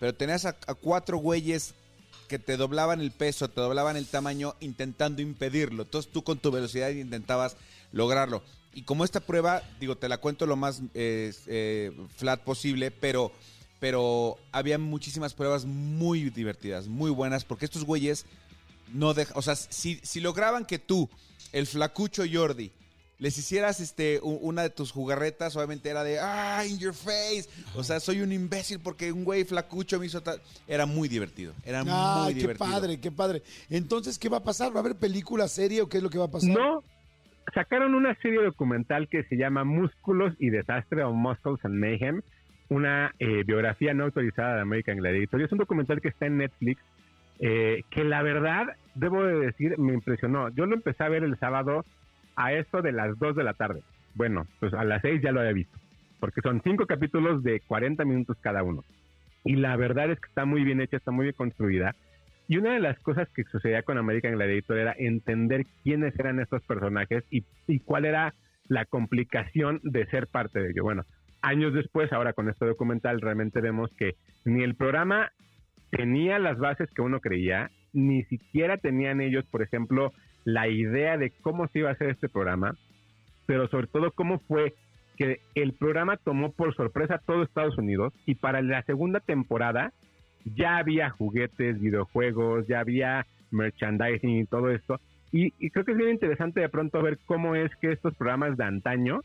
pero 0.00 0.14
tenías 0.14 0.44
a, 0.46 0.56
a 0.66 0.74
cuatro 0.74 1.18
güeyes 1.18 1.74
que 2.26 2.38
te 2.38 2.56
doblaban 2.56 3.00
el 3.00 3.10
peso, 3.10 3.48
te 3.48 3.60
doblaban 3.60 3.96
el 3.96 4.06
tamaño 4.06 4.54
intentando 4.60 5.22
impedirlo. 5.22 5.82
Entonces 5.84 6.10
tú 6.12 6.24
con 6.24 6.38
tu 6.38 6.50
velocidad 6.50 6.88
intentabas 6.90 7.56
lograrlo. 7.92 8.42
Y 8.78 8.82
como 8.82 9.02
esta 9.02 9.18
prueba, 9.18 9.60
digo, 9.80 9.96
te 9.96 10.08
la 10.08 10.18
cuento 10.18 10.46
lo 10.46 10.54
más 10.54 10.82
eh, 10.94 11.34
eh, 11.48 11.90
flat 12.16 12.40
posible, 12.42 12.92
pero, 12.92 13.32
pero 13.80 14.36
había 14.52 14.78
muchísimas 14.78 15.34
pruebas 15.34 15.64
muy 15.64 16.30
divertidas, 16.30 16.86
muy 16.86 17.10
buenas, 17.10 17.44
porque 17.44 17.64
estos 17.64 17.82
güeyes 17.84 18.24
no 18.94 19.14
deja, 19.14 19.34
o 19.36 19.42
sea, 19.42 19.56
si, 19.56 19.98
si 20.04 20.20
lograban 20.20 20.64
que 20.64 20.78
tú, 20.78 21.10
el 21.50 21.66
flacucho 21.66 22.22
Jordi, 22.32 22.70
les 23.18 23.36
hicieras 23.36 23.80
este 23.80 24.20
una 24.22 24.62
de 24.62 24.70
tus 24.70 24.92
jugarretas, 24.92 25.56
obviamente 25.56 25.88
era 25.88 26.04
de 26.04 26.20
ah, 26.20 26.64
in 26.64 26.78
your 26.78 26.94
face. 26.94 27.46
O 27.74 27.82
sea, 27.82 27.98
soy 27.98 28.20
un 28.20 28.30
imbécil 28.30 28.78
porque 28.78 29.10
un 29.10 29.24
güey 29.24 29.42
flacucho 29.42 29.98
me 29.98 30.06
hizo 30.06 30.22
tal. 30.22 30.40
Era 30.68 30.86
muy 30.86 31.08
divertido. 31.08 31.52
Era 31.64 31.80
Ay, 31.80 32.26
muy 32.26 32.34
qué 32.34 32.40
divertido. 32.42 32.70
padre, 32.70 33.00
qué 33.00 33.10
padre. 33.10 33.42
Entonces, 33.70 34.20
¿qué 34.20 34.28
va 34.28 34.36
a 34.36 34.44
pasar? 34.44 34.70
¿Va 34.72 34.76
a 34.76 34.80
haber 34.84 34.94
película, 34.94 35.48
serie 35.48 35.82
o 35.82 35.88
qué 35.88 35.96
es 35.96 36.02
lo 36.04 36.10
que 36.10 36.18
va 36.18 36.26
a 36.26 36.30
pasar? 36.30 36.50
No, 36.50 36.84
sacaron 37.58 37.96
una 37.96 38.14
serie 38.22 38.40
documental 38.40 39.08
que 39.08 39.24
se 39.24 39.36
llama 39.36 39.64
Músculos 39.64 40.32
y 40.38 40.50
Desastre 40.50 41.02
o 41.02 41.12
Muscles 41.12 41.58
and 41.64 41.74
Mayhem, 41.74 42.22
una 42.68 43.12
eh, 43.18 43.42
biografía 43.42 43.92
no 43.94 44.04
autorizada 44.04 44.54
de 44.54 44.60
American 44.60 44.98
Gladiator. 44.98 45.42
Es 45.42 45.50
un 45.50 45.58
documental 45.58 46.00
que 46.00 46.06
está 46.06 46.26
en 46.26 46.36
Netflix, 46.36 46.80
eh, 47.40 47.82
que 47.90 48.04
la 48.04 48.22
verdad, 48.22 48.76
debo 48.94 49.24
de 49.24 49.40
decir, 49.40 49.76
me 49.76 49.92
impresionó. 49.92 50.50
Yo 50.50 50.66
lo 50.66 50.76
empecé 50.76 51.02
a 51.02 51.08
ver 51.08 51.24
el 51.24 51.36
sábado 51.40 51.84
a 52.36 52.52
eso 52.52 52.80
de 52.80 52.92
las 52.92 53.18
2 53.18 53.34
de 53.34 53.42
la 53.42 53.54
tarde. 53.54 53.82
Bueno, 54.14 54.46
pues 54.60 54.72
a 54.72 54.84
las 54.84 55.02
6 55.02 55.20
ya 55.20 55.32
lo 55.32 55.40
había 55.40 55.52
visto. 55.52 55.76
porque 56.20 56.40
son 56.42 56.60
cinco 56.62 56.86
capítulos 56.86 57.42
de 57.42 57.58
40 57.58 58.04
minutos 58.04 58.36
cada 58.40 58.62
uno. 58.62 58.84
Y 59.42 59.56
la 59.56 59.74
verdad 59.74 60.12
es 60.12 60.20
que 60.20 60.28
está 60.28 60.44
muy 60.44 60.62
bien 60.62 60.80
hecha, 60.80 60.96
está 60.96 61.10
muy 61.10 61.24
bien 61.24 61.34
construida. 61.36 61.96
Y 62.48 62.56
una 62.56 62.72
de 62.72 62.80
las 62.80 62.98
cosas 63.00 63.28
que 63.34 63.44
sucedía 63.44 63.82
con 63.82 63.98
American 63.98 64.32
Gladiator 64.32 64.78
era 64.78 64.94
entender 64.98 65.66
quiénes 65.84 66.18
eran 66.18 66.40
estos 66.40 66.62
personajes 66.64 67.22
y, 67.30 67.44
y 67.66 67.80
cuál 67.80 68.06
era 68.06 68.34
la 68.68 68.86
complicación 68.86 69.80
de 69.82 70.06
ser 70.06 70.28
parte 70.28 70.58
de 70.58 70.70
ello. 70.70 70.82
Bueno, 70.82 71.04
años 71.42 71.74
después, 71.74 72.12
ahora 72.12 72.32
con 72.32 72.48
este 72.48 72.64
documental, 72.64 73.20
realmente 73.20 73.60
vemos 73.60 73.90
que 73.98 74.14
ni 74.46 74.62
el 74.62 74.76
programa 74.76 75.30
tenía 75.90 76.38
las 76.38 76.58
bases 76.58 76.88
que 76.94 77.02
uno 77.02 77.20
creía, 77.20 77.70
ni 77.92 78.24
siquiera 78.24 78.78
tenían 78.78 79.20
ellos, 79.20 79.44
por 79.46 79.62
ejemplo, 79.62 80.12
la 80.44 80.68
idea 80.68 81.18
de 81.18 81.30
cómo 81.42 81.68
se 81.68 81.80
iba 81.80 81.90
a 81.90 81.92
hacer 81.92 82.10
este 82.10 82.28
programa, 82.28 82.76
pero 83.46 83.68
sobre 83.68 83.86
todo 83.86 84.12
cómo 84.12 84.38
fue 84.40 84.74
que 85.16 85.40
el 85.54 85.72
programa 85.72 86.16
tomó 86.16 86.52
por 86.52 86.74
sorpresa 86.74 87.16
a 87.16 87.18
todo 87.18 87.42
Estados 87.42 87.76
Unidos 87.76 88.14
y 88.24 88.36
para 88.36 88.62
la 88.62 88.82
segunda 88.84 89.20
temporada 89.20 89.92
ya 90.54 90.78
había 90.78 91.10
juguetes, 91.10 91.80
videojuegos, 91.80 92.66
ya 92.66 92.80
había 92.80 93.26
merchandising 93.50 94.40
y 94.40 94.46
todo 94.46 94.70
esto. 94.70 95.00
Y, 95.32 95.52
y 95.58 95.70
creo 95.70 95.84
que 95.84 95.92
es 95.92 95.98
bien 95.98 96.10
interesante 96.10 96.60
de 96.60 96.68
pronto 96.68 97.02
ver 97.02 97.18
cómo 97.26 97.54
es 97.54 97.74
que 97.76 97.92
estos 97.92 98.14
programas 98.14 98.56
de 98.56 98.64
antaño, 98.64 99.20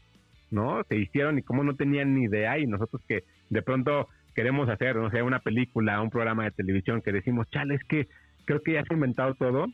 ¿no? 0.51 0.83
Se 0.89 0.97
hicieron 0.97 1.39
y 1.39 1.43
cómo 1.43 1.63
no 1.63 1.75
tenían 1.75 2.13
ni 2.13 2.25
idea 2.25 2.57
y 2.59 2.67
nosotros 2.67 3.01
que 3.07 3.23
de 3.49 3.61
pronto 3.61 4.07
queremos 4.35 4.69
hacer, 4.69 4.95
no 4.95 5.09
sé, 5.09 5.21
una 5.21 5.39
película, 5.39 6.01
un 6.01 6.09
programa 6.09 6.43
de 6.43 6.51
televisión 6.51 7.01
que 7.01 7.11
decimos, 7.11 7.49
chale, 7.49 7.75
es 7.75 7.83
que 7.83 8.07
creo 8.45 8.61
que 8.61 8.73
ya 8.73 8.83
se 8.83 8.93
inventado 8.93 9.35
todo, 9.35 9.67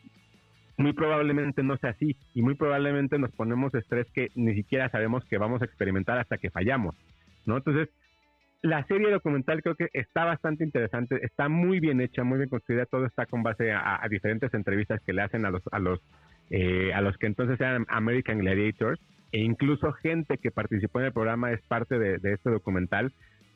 muy 0.78 0.94
probablemente 0.94 1.64
no 1.64 1.78
sea 1.78 1.92
así 1.92 2.16
y 2.34 2.42
muy 2.42 2.56
probablemente 2.56 3.18
nos 3.18 3.32
ponemos 3.32 3.74
estrés 3.74 4.08
que 4.14 4.30
ni 4.36 4.54
siquiera 4.54 4.90
sabemos 4.90 5.26
que 5.26 5.38
vamos 5.38 5.62
a 5.62 5.66
experimentar 5.66 6.18
hasta 6.18 6.38
que 6.38 6.50
fallamos, 6.50 6.96
¿no? 7.46 7.58
Entonces, 7.58 7.90
la 8.62 8.86
serie 8.88 9.10
documental 9.10 9.62
creo 9.62 9.76
que 9.76 9.90
está 9.94 10.26
bastante 10.26 10.64
interesante, 10.64 11.20
está 11.24 11.48
muy 11.48 11.80
bien 11.80 12.02
hecha, 12.02 12.24
muy 12.24 12.38
bien 12.40 12.50
construida, 12.50 12.86
todo 12.86 13.06
está 13.06 13.26
con 13.26 13.42
base 13.42 13.72
a, 13.72 14.04
a 14.04 14.08
diferentes 14.10 14.54
entrevistas 14.54 15.02
que 15.06 15.14
le 15.14 15.22
hacen 15.22 15.46
a 15.46 15.50
los 15.50 15.64
a 15.72 15.80
los 15.80 16.02
eh, 16.50 16.92
a 16.94 17.02
los 17.02 17.18
que 17.18 17.28
entonces 17.28 17.60
eran 17.60 17.86
American 17.90 18.40
Gladiators 18.40 19.00
e 19.32 19.40
incluso 19.40 19.92
gente 19.94 20.38
que 20.38 20.52
participó 20.52 21.00
en 21.00 21.06
el 21.06 21.14
programa 21.14 21.52
es 21.52 21.62
parte 21.62 22.00
de, 22.00 22.16
este 22.24 22.50
documental. 22.50 23.14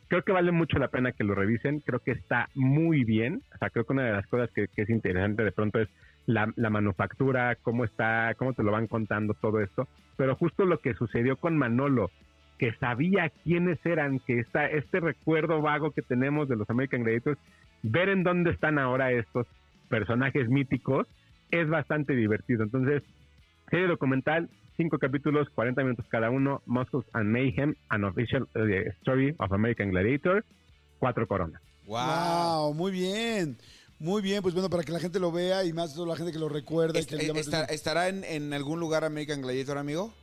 Creo 0.07 0.23
que 0.23 0.31
vale 0.31 0.51
mucho 0.51 0.77
la 0.77 0.89
pena 0.89 1.11
que 1.11 1.23
lo 1.23 1.33
revisen, 1.33 1.79
creo 1.79 1.99
que 1.99 2.11
está 2.11 2.49
muy 2.53 3.03
bien, 3.03 3.41
o 3.55 3.57
sea, 3.57 3.71
creo 3.71 3.85
que 3.85 3.93
una 3.93 4.05
de 4.05 4.11
las 4.11 4.27
cosas 4.27 4.51
que, 4.51 4.67
que 4.67 4.83
es 4.83 4.89
interesante 4.89 5.43
de 5.43 5.51
pronto 5.51 5.79
es 5.79 5.89
la, 6.27 6.53
la, 6.55 6.69
manufactura, 6.69 7.55
cómo 7.55 7.83
está, 7.83 8.35
cómo 8.37 8.53
te 8.53 8.61
lo 8.61 8.71
van 8.71 8.85
contando 8.85 9.33
todo 9.33 9.59
esto, 9.59 9.87
pero 10.15 10.35
justo 10.35 10.65
lo 10.65 10.79
que 10.79 10.93
sucedió 10.93 11.37
con 11.37 11.57
Manolo, 11.57 12.11
que 12.57 12.73
sabía 12.73 13.29
quiénes 13.43 13.83
eran, 13.85 14.19
que 14.19 14.39
está 14.39 14.67
este 14.67 14.99
recuerdo 14.99 15.61
vago 15.61 15.91
que 15.91 16.01
tenemos 16.01 16.47
de 16.47 16.55
los 16.55 16.69
American 16.69 17.03
Gladiators, 17.03 17.39
ver 17.81 18.09
en 18.09 18.23
dónde 18.23 18.51
están 18.51 18.79
ahora 18.79 19.11
estos 19.11 19.47
personajes 19.89 20.49
míticos 20.49 21.07
es 21.51 21.69
bastante 21.69 22.15
divertido. 22.15 22.63
Entonces, 22.63 23.03
serie 23.69 23.87
documental, 23.87 24.49
cinco 24.77 24.97
capítulos, 24.97 25.49
40 25.49 25.83
minutos 25.83 26.05
cada 26.09 26.29
uno, 26.29 26.61
Muscles 26.65 27.05
and 27.13 27.29
Mayhem, 27.29 27.75
An 27.89 28.03
Official 28.03 28.47
uh, 28.55 28.89
Story 29.01 29.35
of 29.37 29.51
American 29.51 29.91
Gladiator, 29.91 30.43
cuatro 30.99 31.27
coronas. 31.27 31.61
Wow. 31.85 31.97
wow, 31.97 32.73
muy 32.73 32.91
bien. 32.91 33.57
Muy 33.99 34.21
bien, 34.21 34.41
pues 34.41 34.53
bueno, 34.53 34.69
para 34.69 34.83
que 34.83 34.91
la 34.91 34.99
gente 34.99 35.19
lo 35.19 35.31
vea 35.31 35.63
y 35.63 35.71
más 35.71 35.93
toda 35.93 36.07
la 36.07 36.15
gente 36.15 36.33
que 36.33 36.39
lo 36.39 36.49
recuerda. 36.49 36.99
Y 36.99 37.05
que 37.05 37.39
está, 37.39 37.65
¿Estará 37.65 38.09
en, 38.09 38.23
en, 38.23 38.51
algún 38.53 38.79
lugar 38.79 39.05
American 39.05 39.41
Gladiator, 39.41 39.77
amigo? 39.77 40.13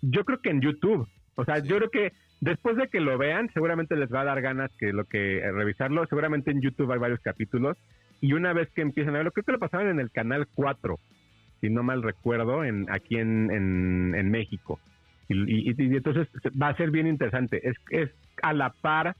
Yo 0.00 0.24
creo 0.24 0.40
que 0.40 0.50
en 0.50 0.60
YouTube. 0.60 1.06
O 1.38 1.44
sea, 1.44 1.60
sí. 1.60 1.68
yo 1.68 1.76
creo 1.76 1.90
que 1.90 2.12
después 2.40 2.76
de 2.76 2.88
que 2.88 3.00
lo 3.00 3.16
vean, 3.16 3.50
seguramente 3.54 3.96
les 3.96 4.12
va 4.12 4.20
a 4.22 4.24
dar 4.24 4.42
ganas 4.42 4.70
que 4.78 4.92
lo 4.92 5.04
que 5.04 5.38
eh, 5.38 5.52
revisarlo. 5.52 6.06
Seguramente 6.06 6.50
en 6.50 6.60
YouTube 6.60 6.92
hay 6.92 6.98
varios 6.98 7.20
capítulos. 7.20 7.76
Y 8.20 8.32
una 8.32 8.52
vez 8.52 8.68
que 8.74 8.82
empiezan 8.82 9.14
a 9.14 9.18
verlo, 9.18 9.32
creo 9.32 9.44
que 9.44 9.52
lo 9.52 9.58
pasaban 9.58 9.88
en 9.88 10.00
el 10.00 10.10
canal 10.10 10.46
4 10.54 10.98
si 11.60 11.70
no 11.70 11.82
mal 11.82 12.02
recuerdo, 12.02 12.64
en, 12.64 12.86
aquí 12.90 13.16
en, 13.16 13.50
en, 13.50 14.14
en 14.14 14.30
México. 14.30 14.78
Y, 15.28 15.70
y, 15.70 15.74
y, 15.76 15.96
entonces 15.96 16.28
va 16.60 16.68
a 16.68 16.76
ser 16.76 16.90
bien 16.90 17.06
interesante. 17.06 17.68
Es, 17.68 17.76
es 17.90 18.10
a 18.42 18.52
la 18.52 18.70
par 18.70 19.16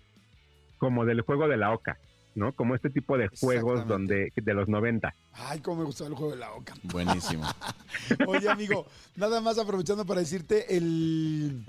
como 0.78 1.04
del 1.04 1.20
juego 1.22 1.48
de 1.48 1.56
la 1.56 1.72
OCA, 1.72 1.98
¿no? 2.34 2.52
Como 2.52 2.74
este 2.74 2.90
tipo 2.90 3.18
de 3.18 3.28
juegos 3.28 3.86
donde 3.86 4.32
de 4.34 4.54
los 4.54 4.68
90. 4.68 5.12
Ay, 5.34 5.60
cómo 5.60 5.80
me 5.80 5.84
gustó 5.84 6.06
el 6.06 6.14
juego 6.14 6.32
de 6.32 6.38
la 6.38 6.52
OCA. 6.52 6.74
Buenísimo. 6.84 7.44
Oye, 8.26 8.48
amigo, 8.48 8.86
nada 9.16 9.40
más 9.40 9.58
aprovechando 9.58 10.06
para 10.06 10.20
decirte 10.20 10.76
el 10.76 11.66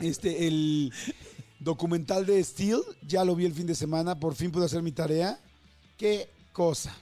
este 0.00 0.46
el 0.46 0.92
documental 1.60 2.26
de 2.26 2.42
Steel, 2.42 2.80
ya 3.06 3.24
lo 3.24 3.34
vi 3.34 3.46
el 3.46 3.54
fin 3.54 3.66
de 3.66 3.74
semana, 3.74 4.18
por 4.18 4.34
fin 4.34 4.50
pude 4.50 4.66
hacer 4.66 4.82
mi 4.82 4.92
tarea. 4.92 5.38
Qué 5.96 6.28
cosa. 6.52 6.94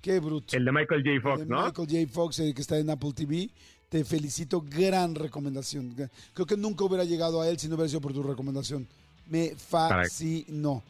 Qué 0.00 0.18
bruto. 0.18 0.56
El 0.56 0.64
de 0.64 0.72
Michael 0.72 1.02
J. 1.04 1.20
Fox, 1.20 1.40
de 1.40 1.46
¿no? 1.46 1.64
Michael 1.64 1.88
J. 1.88 2.12
Fox, 2.12 2.38
el 2.40 2.54
que 2.54 2.60
está 2.60 2.78
en 2.78 2.90
Apple 2.90 3.12
TV. 3.14 3.48
Te 3.88 4.04
felicito, 4.04 4.62
gran 4.62 5.14
recomendación. 5.14 5.94
Creo 6.32 6.46
que 6.46 6.56
nunca 6.56 6.84
hubiera 6.84 7.04
llegado 7.04 7.40
a 7.42 7.48
él 7.48 7.58
si 7.58 7.68
no 7.68 7.74
hubiera 7.74 7.88
sido 7.88 8.00
por 8.00 8.12
tu 8.12 8.22
recomendación. 8.22 8.88
Me 9.28 9.54
fascinó. 9.54 10.82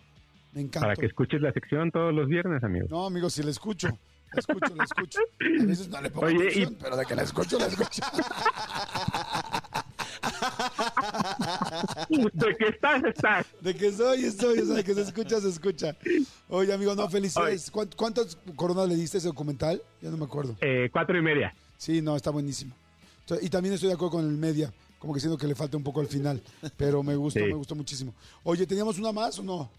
Me 0.52 0.60
encanta. 0.60 0.88
Para 0.88 0.96
que 0.96 1.06
escuches 1.06 1.40
la 1.40 1.52
sección 1.52 1.90
todos 1.90 2.14
los 2.14 2.28
viernes, 2.28 2.62
amigo. 2.62 2.86
No, 2.88 3.06
amigo, 3.06 3.28
si 3.28 3.42
la 3.42 3.50
escucho. 3.50 3.88
La 4.32 4.38
escucho, 4.38 4.74
la 4.74 4.84
escucho. 4.84 5.20
A 5.60 5.64
veces 5.64 5.88
no 5.88 6.00
le 6.00 6.10
pongo 6.10 6.26
Oye, 6.26 6.36
atención, 6.36 6.72
y... 6.72 6.76
pero 6.82 6.96
de 6.96 7.04
que 7.04 7.14
la 7.14 7.22
escucho, 7.22 7.58
la 7.58 7.66
escucho. 7.66 8.02
de 12.32 12.56
que 12.56 12.64
estás, 12.68 13.04
estás. 13.04 13.46
De 13.60 13.74
que 13.74 13.90
soy, 13.92 14.24
estoy. 14.24 14.58
O 14.60 14.66
sea, 14.66 14.76
de 14.76 14.84
que 14.84 14.94
se 14.94 15.02
escucha, 15.02 15.40
se 15.40 15.48
escucha. 15.48 15.96
Oye, 16.48 16.72
amigo, 16.72 16.94
no, 16.94 17.08
felicidades. 17.08 17.70
¿Cuántas, 17.70 17.96
¿Cuántas 17.96 18.38
coronas 18.56 18.88
le 18.88 18.96
diste 18.96 19.16
a 19.16 19.18
ese 19.18 19.28
documental? 19.28 19.82
Ya 20.00 20.10
no 20.10 20.16
me 20.16 20.24
acuerdo. 20.24 20.56
Eh, 20.60 20.88
cuatro 20.92 21.16
y 21.16 21.22
media. 21.22 21.54
Sí, 21.76 22.00
no, 22.00 22.16
está 22.16 22.30
buenísimo. 22.30 22.74
Y 23.40 23.48
también 23.48 23.74
estoy 23.74 23.88
de 23.88 23.94
acuerdo 23.94 24.18
con 24.18 24.28
el 24.28 24.36
media. 24.36 24.72
Como 24.98 25.14
que 25.14 25.20
siento 25.20 25.38
que 25.38 25.46
le 25.46 25.54
falta 25.54 25.76
un 25.76 25.82
poco 25.82 26.00
al 26.00 26.06
final. 26.06 26.40
Pero 26.76 27.02
me 27.02 27.16
gustó, 27.16 27.40
sí. 27.40 27.46
me 27.46 27.54
gustó 27.54 27.74
muchísimo. 27.74 28.14
Oye, 28.44 28.66
¿teníamos 28.66 28.98
una 28.98 29.12
más 29.12 29.38
o 29.38 29.42
no? 29.42 29.70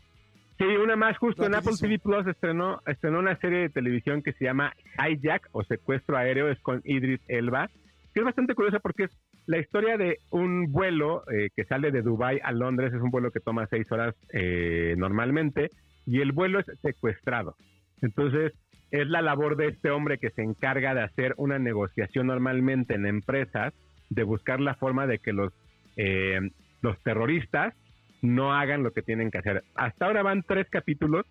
Sí, 0.57 0.65
una 0.65 0.95
más 0.95 1.17
justo 1.17 1.45
en 1.45 1.55
Apple 1.55 1.73
TV 1.79 1.97
Plus 1.97 2.27
estrenó, 2.27 2.81
estrenó 2.85 3.19
una 3.19 3.37
serie 3.39 3.59
de 3.59 3.69
televisión 3.69 4.21
que 4.21 4.33
se 4.33 4.45
llama 4.45 4.73
Hijack 4.97 5.49
o 5.51 5.63
Secuestro 5.63 6.15
Aéreo, 6.15 6.49
es 6.49 6.59
con 6.59 6.81
Idris 6.85 7.21
Elba, 7.27 7.69
que 8.13 8.19
es 8.19 8.25
bastante 8.25 8.53
curiosa 8.53 8.79
porque 8.79 9.05
es 9.05 9.11
la 9.45 9.57
historia 9.57 9.97
de 9.97 10.19
un 10.31 10.71
vuelo 10.71 11.23
eh, 11.31 11.49
que 11.55 11.65
sale 11.65 11.91
de 11.91 12.01
Dubai 12.01 12.39
a 12.43 12.51
Londres, 12.51 12.93
es 12.93 13.01
un 13.01 13.11
vuelo 13.11 13.31
que 13.31 13.39
toma 13.39 13.67
seis 13.67 13.91
horas 13.91 14.15
eh, 14.31 14.95
normalmente, 14.97 15.69
y 16.05 16.21
el 16.21 16.31
vuelo 16.31 16.59
es 16.59 16.65
secuestrado. 16.81 17.55
Entonces, 18.01 18.53
es 18.91 19.07
la 19.07 19.21
labor 19.21 19.57
de 19.57 19.67
este 19.67 19.89
hombre 19.89 20.17
que 20.17 20.29
se 20.29 20.43
encarga 20.43 20.93
de 20.93 21.01
hacer 21.01 21.33
una 21.37 21.59
negociación 21.59 22.27
normalmente 22.27 22.93
en 22.93 23.05
empresas, 23.05 23.73
de 24.09 24.23
buscar 24.23 24.59
la 24.59 24.75
forma 24.75 25.07
de 25.07 25.19
que 25.19 25.33
los, 25.33 25.51
eh, 25.97 26.39
los 26.81 27.01
terroristas 27.01 27.73
no 28.21 28.53
hagan 28.53 28.83
lo 28.83 28.91
que 28.91 29.01
tienen 29.01 29.31
que 29.31 29.39
hacer. 29.39 29.63
Hasta 29.75 30.05
ahora 30.05 30.23
van 30.23 30.43
tres 30.43 30.69
capítulos, 30.69 31.25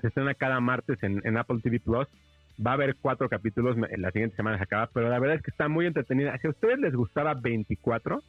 se 0.00 0.08
estrena 0.08 0.34
cada 0.34 0.60
martes 0.60 1.02
en, 1.02 1.20
en 1.24 1.36
Apple 1.36 1.60
TV 1.62 1.80
Plus. 1.80 2.08
Va 2.64 2.70
a 2.72 2.74
haber 2.74 2.96
cuatro 2.96 3.28
capítulos, 3.28 3.76
en 3.76 4.02
la 4.02 4.10
siguiente 4.10 4.36
semana 4.36 4.56
se 4.56 4.64
acaba, 4.64 4.88
pero 4.92 5.08
la 5.10 5.18
verdad 5.18 5.36
es 5.36 5.42
que 5.42 5.50
está 5.50 5.68
muy 5.68 5.86
entretenida. 5.86 6.36
Si 6.38 6.46
a 6.46 6.50
ustedes 6.50 6.78
les 6.78 6.94
gustaba 6.94 7.34
24, 7.34 8.22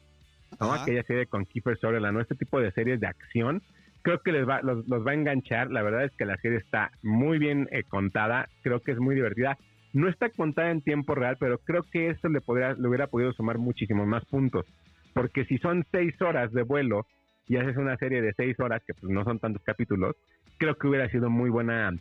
¿no? 0.60 0.72
aquella 0.72 1.02
serie 1.04 1.26
con 1.26 1.46
Kiefer 1.46 1.78
Sutherland, 1.78 2.14
¿no? 2.14 2.20
este 2.20 2.34
tipo 2.34 2.60
de 2.60 2.70
series 2.72 3.00
de 3.00 3.06
acción, 3.06 3.62
creo 4.02 4.20
que 4.20 4.32
les 4.32 4.48
va, 4.48 4.60
los, 4.62 4.86
los, 4.88 5.06
va 5.06 5.12
a 5.12 5.14
enganchar. 5.14 5.70
La 5.70 5.82
verdad 5.82 6.04
es 6.04 6.12
que 6.16 6.24
la 6.24 6.36
serie 6.38 6.58
está 6.58 6.90
muy 7.02 7.38
bien 7.38 7.68
eh, 7.70 7.82
contada, 7.84 8.48
creo 8.62 8.80
que 8.80 8.92
es 8.92 8.98
muy 8.98 9.14
divertida. 9.14 9.56
No 9.92 10.08
está 10.08 10.28
contada 10.30 10.70
en 10.70 10.82
tiempo 10.82 11.14
real, 11.14 11.36
pero 11.40 11.58
creo 11.58 11.82
que 11.82 12.10
esto 12.10 12.28
le, 12.28 12.40
podría, 12.40 12.74
le 12.74 12.88
hubiera 12.88 13.06
podido 13.06 13.32
sumar 13.32 13.58
muchísimos 13.58 14.06
más 14.06 14.24
puntos. 14.26 14.66
Porque 15.14 15.44
si 15.46 15.58
son 15.58 15.84
seis 15.90 16.20
horas 16.20 16.52
de 16.52 16.62
vuelo 16.62 17.06
y 17.48 17.56
haces 17.56 17.76
una 17.76 17.96
serie 17.96 18.20
de 18.20 18.34
seis 18.34 18.58
horas, 18.60 18.82
que 18.86 18.94
pues 18.94 19.10
no 19.10 19.24
son 19.24 19.38
tantos 19.38 19.62
capítulos, 19.62 20.16
creo 20.58 20.76
que 20.76 20.86
hubiera 20.86 21.08
sido 21.08 21.30
muy 21.30 21.48
buena 21.48 21.92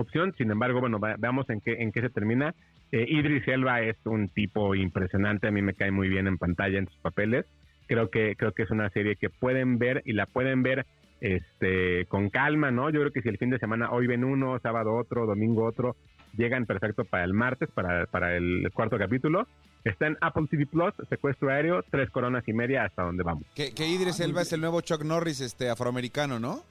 opción. 0.00 0.34
Sin 0.36 0.50
embargo, 0.50 0.80
bueno, 0.80 0.98
veamos 0.98 1.48
en 1.50 1.60
qué, 1.60 1.74
en 1.82 1.92
qué 1.92 2.00
se 2.00 2.10
termina. 2.10 2.54
Eh, 2.92 3.06
Idris 3.08 3.46
Elba 3.46 3.82
es 3.82 3.96
un 4.04 4.28
tipo 4.28 4.74
impresionante, 4.74 5.46
a 5.46 5.50
mí 5.50 5.62
me 5.62 5.74
cae 5.74 5.90
muy 5.90 6.08
bien 6.08 6.26
en 6.26 6.38
pantalla 6.38 6.78
en 6.78 6.86
sus 6.86 6.98
papeles. 6.98 7.46
Creo 7.86 8.10
que, 8.10 8.34
creo 8.36 8.52
que 8.52 8.62
es 8.62 8.70
una 8.70 8.90
serie 8.90 9.16
que 9.16 9.30
pueden 9.30 9.78
ver 9.78 10.02
y 10.04 10.12
la 10.12 10.26
pueden 10.26 10.62
ver 10.62 10.86
este 11.20 12.06
con 12.06 12.30
calma, 12.30 12.70
¿no? 12.70 12.90
Yo 12.90 13.00
creo 13.00 13.12
que 13.12 13.22
si 13.22 13.28
el 13.28 13.38
fin 13.38 13.50
de 13.50 13.58
semana 13.58 13.90
hoy 13.90 14.06
ven 14.06 14.24
uno, 14.24 14.58
sábado 14.60 14.94
otro, 14.94 15.26
domingo 15.26 15.64
otro, 15.64 15.96
llegan 16.36 16.66
perfecto 16.66 17.04
para 17.04 17.24
el 17.24 17.34
martes, 17.34 17.68
para, 17.72 18.06
para 18.06 18.36
el 18.36 18.70
cuarto 18.72 18.96
capítulo. 18.98 19.46
Está 19.84 20.06
en 20.06 20.16
Apple 20.20 20.46
TV 20.50 20.66
Plus, 20.66 20.94
secuestro 21.08 21.50
aéreo, 21.50 21.82
tres 21.90 22.10
coronas 22.10 22.46
y 22.46 22.52
media 22.52 22.84
hasta 22.84 23.02
donde 23.02 23.22
vamos. 23.22 23.44
Que, 23.54 23.72
que 23.72 23.86
Idris 23.86 24.20
Elba 24.20 24.42
es 24.42 24.52
el 24.52 24.60
nuevo 24.60 24.80
Chuck 24.80 25.04
Norris, 25.04 25.40
este 25.40 25.70
afroamericano, 25.70 26.38
¿no? 26.38 26.62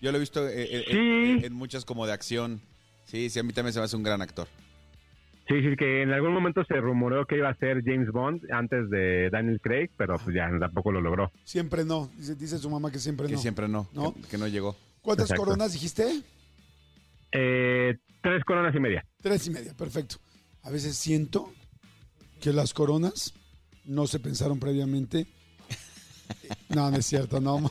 Yo 0.00 0.10
lo 0.12 0.16
he 0.18 0.20
visto 0.20 0.46
eh, 0.46 0.52
eh, 0.56 0.84
sí. 0.86 0.96
en, 0.96 1.44
en, 1.44 1.52
muchas 1.52 1.84
como 1.84 2.06
de 2.06 2.12
acción. 2.12 2.60
Sí, 3.04 3.30
sí, 3.30 3.38
a 3.38 3.42
mí 3.42 3.52
también 3.52 3.72
se 3.72 3.78
me 3.78 3.84
hace 3.84 3.96
un 3.96 4.02
gran 4.02 4.20
actor. 4.22 4.48
Sí, 5.48 5.54
sí, 5.62 5.76
que 5.76 6.02
en 6.02 6.12
algún 6.12 6.32
momento 6.32 6.64
se 6.64 6.74
rumoreó 6.74 7.24
que 7.24 7.36
iba 7.36 7.48
a 7.48 7.54
ser 7.54 7.82
James 7.84 8.10
Bond 8.10 8.42
antes 8.52 8.90
de 8.90 9.30
Daniel 9.30 9.60
Craig, 9.60 9.90
pero 9.96 10.18
pues 10.18 10.34
ya 10.34 10.50
tampoco 10.58 10.90
lo 10.90 11.00
logró. 11.00 11.30
Siempre 11.44 11.84
no. 11.84 12.10
Dice, 12.16 12.34
dice 12.34 12.58
su 12.58 12.68
mamá 12.68 12.90
que 12.90 12.98
siempre 12.98 13.28
Que 13.28 13.34
no. 13.34 13.38
siempre 13.38 13.68
no, 13.68 13.88
¿No? 13.92 14.12
Que, 14.12 14.22
que 14.22 14.38
no 14.38 14.48
llegó. 14.48 14.76
¿Cuántas 15.02 15.30
Exacto. 15.30 15.44
coronas 15.44 15.72
dijiste? 15.72 16.20
Eh, 17.30 17.96
tres 18.22 18.42
coronas 18.44 18.74
y 18.74 18.80
media. 18.80 19.06
Tres 19.22 19.46
y 19.46 19.50
media, 19.50 19.72
perfecto. 19.74 20.16
A 20.64 20.70
veces 20.70 20.96
siento 20.96 21.52
que 22.40 22.52
las 22.52 22.74
coronas 22.74 23.32
no 23.84 24.08
se 24.08 24.18
pensaron 24.18 24.58
previamente. 24.58 25.26
No, 26.68 26.90
no 26.90 26.96
es 26.96 27.06
cierto, 27.06 27.40
no. 27.40 27.60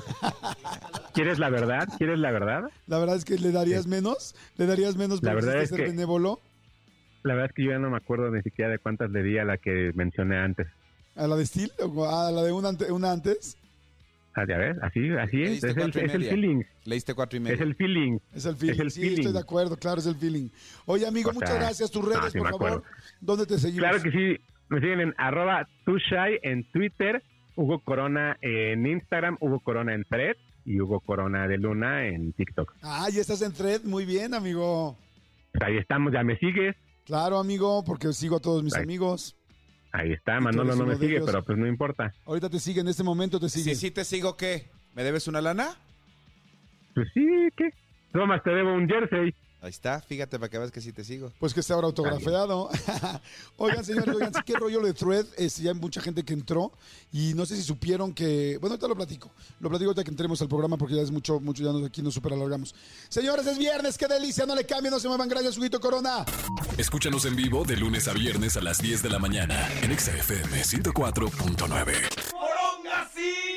¿Quieres 1.16 1.40
la 1.40 1.50
verdad? 1.50 1.88
¿Quieres 1.98 2.20
la 2.20 2.32
verdad? 2.32 2.64
La 2.88 3.00
verdad 3.00 3.16
es 3.16 3.26
que 3.26 3.38
le 3.38 3.52
darías 3.52 3.88
menos, 3.88 4.36
le 4.58 4.66
darías 4.68 4.96
menos 4.98 5.24
La 5.24 5.34
verdad 5.34 5.62
es 5.62 5.70
ser 5.70 5.80
que- 5.80 5.86
benévolo 5.88 6.40
La 7.24 7.34
verdad 7.34 7.50
es 7.50 7.56
que 7.56 7.64
yo 7.64 7.72
ya 7.72 7.80
no 7.80 7.90
me 7.90 7.98
acuerdo 7.98 8.30
ni 8.30 8.42
siquiera 8.44 8.70
de 8.70 8.78
cuántas 8.80 9.10
le 9.12 9.24
di 9.24 9.38
a 9.38 9.46
la 9.46 9.58
que 9.58 9.92
mencioné 9.96 10.38
antes. 10.38 10.68
a 11.16 11.28
la 11.28 11.36
de 11.38 11.46
Steel 11.46 11.72
o 11.80 12.06
a 12.08 12.30
la 12.32 12.44
de 12.44 12.52
una, 12.52 12.70
ante- 12.70 12.92
una 12.92 13.12
antes. 13.12 13.58
Ah, 14.38 14.44
ya 14.46 14.58
ves, 14.58 14.76
así, 14.82 15.10
así 15.12 15.44
es. 15.44 15.64
Es 15.64 15.78
el, 15.78 15.90
es 15.98 16.30
feeling. 16.30 16.62
Leíste 16.84 17.14
cuatro 17.14 17.38
y 17.38 17.40
medio. 17.40 17.56
Es 17.56 17.62
el 17.62 17.74
feeling. 17.76 18.20
Es 18.34 18.46
el 18.46 18.58
feeling. 18.58 18.82
el 18.82 18.92
sí, 18.92 19.00
feeling. 19.00 19.18
estoy 19.20 19.32
de 19.34 19.40
acuerdo, 19.40 19.78
claro, 19.78 20.00
es 20.00 20.08
el 20.08 20.16
feeling. 20.18 20.50
Oye, 20.86 21.08
amigo, 21.08 21.30
O 21.30 21.34
muchas 21.34 21.56
gracias. 21.56 21.90
Tus 21.90 22.04
no, 22.04 22.10
redes, 22.10 22.34
sí 22.34 22.38
por 22.40 22.50
favor. 22.50 22.68
acuerdo. 22.68 22.84
¿Dónde 23.22 23.46
te 23.46 23.58
seguimos? 23.58 23.88
Claro 23.90 24.04
que 24.04 24.12
sí. 24.12 24.42
Me 24.68 24.82
siguen 24.82 25.00
en 25.00 25.14
arroba 25.18 25.66
tushai 25.86 26.38
en 26.44 26.66
Twitter, 26.72 27.24
Hugo 27.56 27.80
Corona 27.80 28.36
en 28.42 28.86
Instagram, 28.86 29.38
Hugo 29.40 29.62
Corona 29.62 29.94
en 29.94 30.04
Thread 30.04 30.36
y 30.66 30.82
Hugo 30.82 31.00
Corona 31.00 31.48
de 31.48 31.58
Luna 31.58 32.08
en 32.08 32.34
TikTok. 32.34 32.74
Ah, 32.82 33.08
ya 33.14 33.22
estás 33.22 33.42
en 33.42 33.54
thread. 33.54 33.84
Muy 33.84 34.06
bien, 34.06 34.34
amigo. 34.34 34.98
Pues 35.54 35.64
ahí 35.64 35.78
estamos, 35.78 36.12
ya 36.12 36.24
me 36.24 36.38
sigues. 36.38 36.76
Claro, 37.06 37.38
amigo, 37.38 37.84
porque 37.86 38.12
sigo 38.14 38.38
a 38.38 38.40
todos 38.40 38.64
mis 38.64 38.76
Ahí. 38.76 38.84
amigos. 38.84 39.38
Ahí 39.92 40.12
está, 40.12 40.40
Manolo 40.42 40.76
no 40.76 40.86
me 40.86 40.96
sigue, 40.96 41.18
ellos. 41.18 41.26
pero 41.26 41.46
pues 41.46 41.58
no 41.58 41.68
importa. 41.68 42.14
Ahorita 42.26 42.50
te 42.50 42.60
sigue, 42.60 42.82
en 42.82 42.88
este 42.90 43.04
momento 43.04 43.40
te 43.40 43.48
sigue. 43.48 43.76
Si 43.76 43.80
sí 43.80 43.92
te 43.92 44.04
sigo, 44.04 44.36
¿qué? 44.36 44.70
¿Me 44.94 45.04
debes 45.04 45.28
una 45.28 45.40
lana? 45.40 45.70
Pues 46.94 47.08
sí, 47.14 47.26
¿qué? 47.56 47.70
Tomás, 48.12 48.44
te 48.44 48.50
debo 48.50 48.74
un 48.74 48.88
jersey. 48.88 49.34
Ahí 49.66 49.72
está, 49.72 50.00
fíjate 50.00 50.38
para 50.38 50.48
que 50.48 50.60
veas 50.60 50.72
que 50.72 50.80
sí 50.80 50.94
te 50.94 51.04
sigo. 51.04 51.34
Pues 51.40 51.52
que 51.52 51.62
esté 51.62 51.74
ahora 51.74 51.88
autografiado. 51.88 52.70
oigan, 53.58 53.84
señores, 53.84 54.14
oigan, 54.14 54.32
sí, 54.32 54.40
qué 54.46 54.54
rollo 54.54 54.80
de 54.80 54.94
Thread. 54.94 55.26
Es, 55.38 55.58
ya 55.58 55.72
hay 55.72 55.76
mucha 55.76 56.02
gente 56.02 56.24
que 56.24 56.34
entró 56.34 56.72
y 57.12 57.34
no 57.34 57.48
sé 57.48 57.56
si 57.56 57.64
supieron 57.64 58.14
que. 58.14 58.60
Bueno, 58.62 58.76
ahorita 58.76 58.88
lo 58.88 58.96
platico. 58.96 59.32
Lo 59.60 59.70
platico 59.70 59.90
ahorita 59.90 60.04
que 60.04 60.12
entremos 60.12 60.40
al 60.44 60.50
programa 60.50 60.78
porque 60.78 60.94
ya 60.94 61.02
es 61.02 61.10
mucho, 61.10 61.40
mucho, 61.40 61.64
ya 61.64 61.72
nos, 61.72 61.84
aquí 61.84 62.04
nos 62.04 62.14
super 62.14 62.34
alargamos. 62.34 62.76
Señores, 63.10 63.48
es 63.48 63.58
viernes, 63.58 63.98
qué 63.98 64.06
delicia, 64.06 64.46
no 64.46 64.54
le 64.54 64.68
cambien, 64.68 64.94
no 64.94 65.00
se 65.00 65.08
muevan. 65.08 65.28
Gracias, 65.28 65.58
Huguito 65.58 65.80
Corona. 65.80 66.24
Escúchanos 66.78 67.26
en 67.26 67.36
vivo 67.36 67.64
de 67.64 67.76
lunes 67.76 68.08
a 68.08 68.14
viernes 68.14 68.58
a 68.58 68.62
las 68.62 68.78
10 68.78 69.02
de 69.02 69.10
la 69.10 69.18
mañana 69.18 69.68
en 69.82 69.92
Exa 69.92 70.16
FM 70.16 70.62
104.9. 70.62 73.55